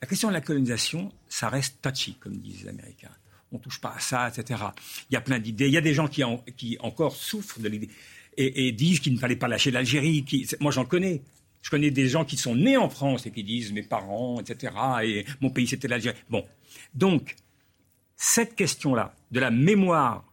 [0.00, 3.10] La question de la colonisation, ça reste touchy, comme disent les Américains.
[3.52, 4.62] On ne touche pas à ça, etc.
[5.10, 5.66] Il y a plein d'idées.
[5.66, 6.22] Il y a des gens qui,
[6.56, 7.88] qui encore souffrent de l'idée
[8.36, 10.24] et, disent qu'il ne fallait pas lâcher l'Algérie.
[10.60, 11.22] Moi, j'en connais.
[11.62, 14.72] Je connais des gens qui sont nés en France et qui disent mes parents, etc.
[15.04, 16.18] Et mon pays, c'était l'Algérie.
[16.28, 16.44] Bon.
[16.94, 17.36] Donc,
[18.16, 20.24] cette question-là, de la mémoire,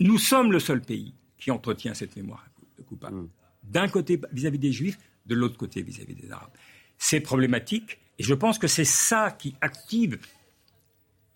[0.00, 2.46] nous sommes le seul pays qui entretient cette mémoire
[2.86, 3.16] coupable.
[3.16, 3.28] Mm.
[3.64, 6.52] D'un côté vis-à-vis des Juifs, de l'autre côté vis à -vis des Arabes.
[6.98, 10.18] C'est problématique et je pense que c'est ça qui active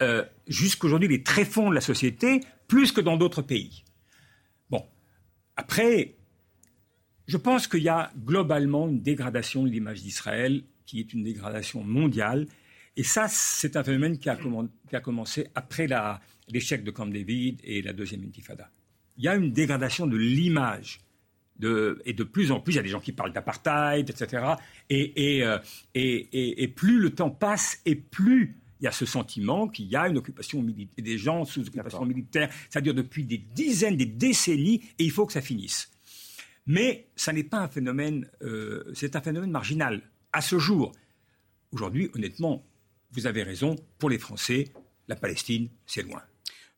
[0.02, 3.84] euh, jusqu'aujourd'hui les tréfonds de la société, plus que dans d'autres pays.
[4.70, 4.82] Bon,
[5.56, 6.14] après,
[7.26, 11.84] je pense qu'il y a globalement une dégradation de l'image d'Israël, qui est une dégradation
[11.84, 12.46] mondiale.
[12.96, 14.38] Et ça, c'est un phénomène qui a,
[14.88, 15.86] qui a commencé après
[16.48, 18.70] l'échec de Camp David et la deuxième intifada.
[19.18, 21.00] Il y a une dégradation de l'image
[22.04, 24.54] et de plus en plus, il y a des gens qui parlent d'apartheid, etc.
[24.92, 25.58] Euh,
[25.94, 30.08] et, plus le temps passe, et plus il y a ce sentiment qu'il y a
[30.08, 32.50] une occupation militaire, des gens sous occupation militaire.
[32.70, 35.90] Ça dure depuis des dizaines, des décennies, et il faut que ça finisse.
[36.66, 40.02] Mais ça n'est pas un phénomène, euh, c'est un phénomène marginal.
[40.32, 40.92] À ce jour,
[41.72, 42.64] aujourd'hui, honnêtement,
[43.12, 44.68] vous avez raison, pour les Français,
[45.08, 46.22] la Palestine, c'est loin.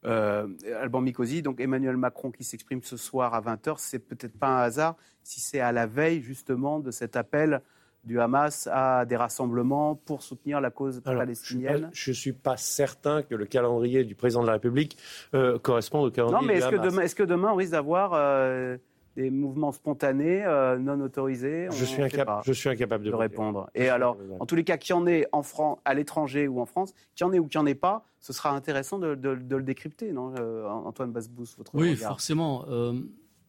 [0.04, 0.48] Euh,
[0.80, 4.62] Alban Mikosi, donc Emmanuel Macron qui s'exprime ce soir à 20h, c'est peut-être pas un
[4.62, 7.62] hasard si c'est à la veille justement de cet appel
[8.04, 11.88] du Hamas à des rassemblements pour soutenir la cause palestinienne.
[11.92, 14.96] Je ne suis, pas certain que le calendrier du président de la République
[15.34, 18.12] euh, corresponde au calendrier non, mais est-ce Que demain, est-ce que demain on risque d'avoir
[18.14, 18.76] euh,
[19.16, 23.70] des mouvements spontanés, euh, non autorisés je suis, incapable, je suis incapable de, répondre.
[23.74, 26.60] Et alors, en tous les cas, qu'il y en ait en France, à l'étranger ou
[26.60, 28.98] en France, qu'il y en ait ou qu'il n'y en ait pas, ce sera intéressant
[28.98, 32.64] de, le décrypter, non euh, Antoine Basbous, votre Oui, forcément.
[32.68, 32.94] Euh,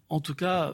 [0.09, 0.73] en tout cas,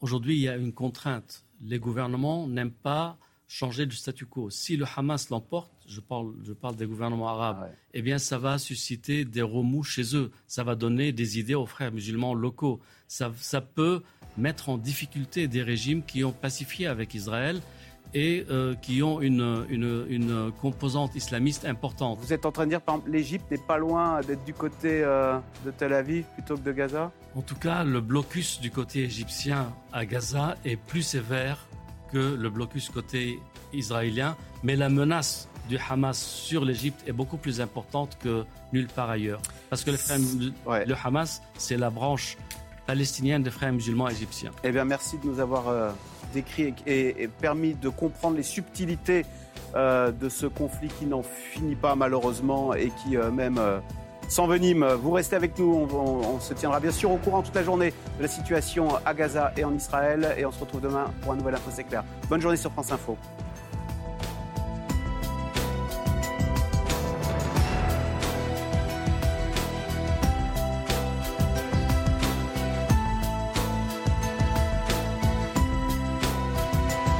[0.00, 1.44] aujourd'hui, il y a une contrainte.
[1.60, 3.18] Les gouvernements n'aiment pas
[3.52, 4.48] changer du statu quo.
[4.48, 8.38] Si le Hamas l'emporte, je parle, je parle des gouvernements arabes, ah eh bien, ça
[8.38, 10.30] va susciter des remous chez eux.
[10.46, 12.80] Ça va donner des idées aux frères musulmans locaux.
[13.08, 14.02] Ça, ça peut
[14.38, 17.60] mettre en difficulté des régimes qui ont pacifié avec Israël
[18.14, 22.18] et euh, qui ont une, une, une, composante islamiste importante.
[22.20, 25.02] Vous êtes en train de dire, par exemple, l'Égypte n'est pas loin d'être du côté
[25.04, 27.12] euh, de Tel Aviv plutôt que de Gaza?
[27.34, 31.66] En tout cas, le blocus du côté égyptien à Gaza est plus sévère
[32.12, 33.40] que le blocus côté
[33.72, 39.10] israélien, mais la menace du Hamas sur l'Égypte est beaucoup plus importante que nulle part
[39.10, 39.40] ailleurs.
[39.70, 42.36] Parce que le, Hamas, c'est la branche
[42.86, 44.50] palestinienne des frères musulmans égyptiens.
[44.64, 45.90] Eh bien, merci de nous avoir euh,
[46.34, 49.24] décrit et, permis de comprendre les subtilités
[49.74, 53.58] euh, de ce conflit qui n'en finit pas malheureusement et qui euh, même
[54.28, 54.86] s'envenime.
[55.00, 58.22] Vous restez avec nous, on, se tiendra bien sûr au courant toute la journée de
[58.22, 61.54] la situation à Gaza et en Israël et on se retrouve demain pour un nouvel
[61.54, 61.86] Info C'est.
[62.28, 63.16] Bonne journée sur France Info.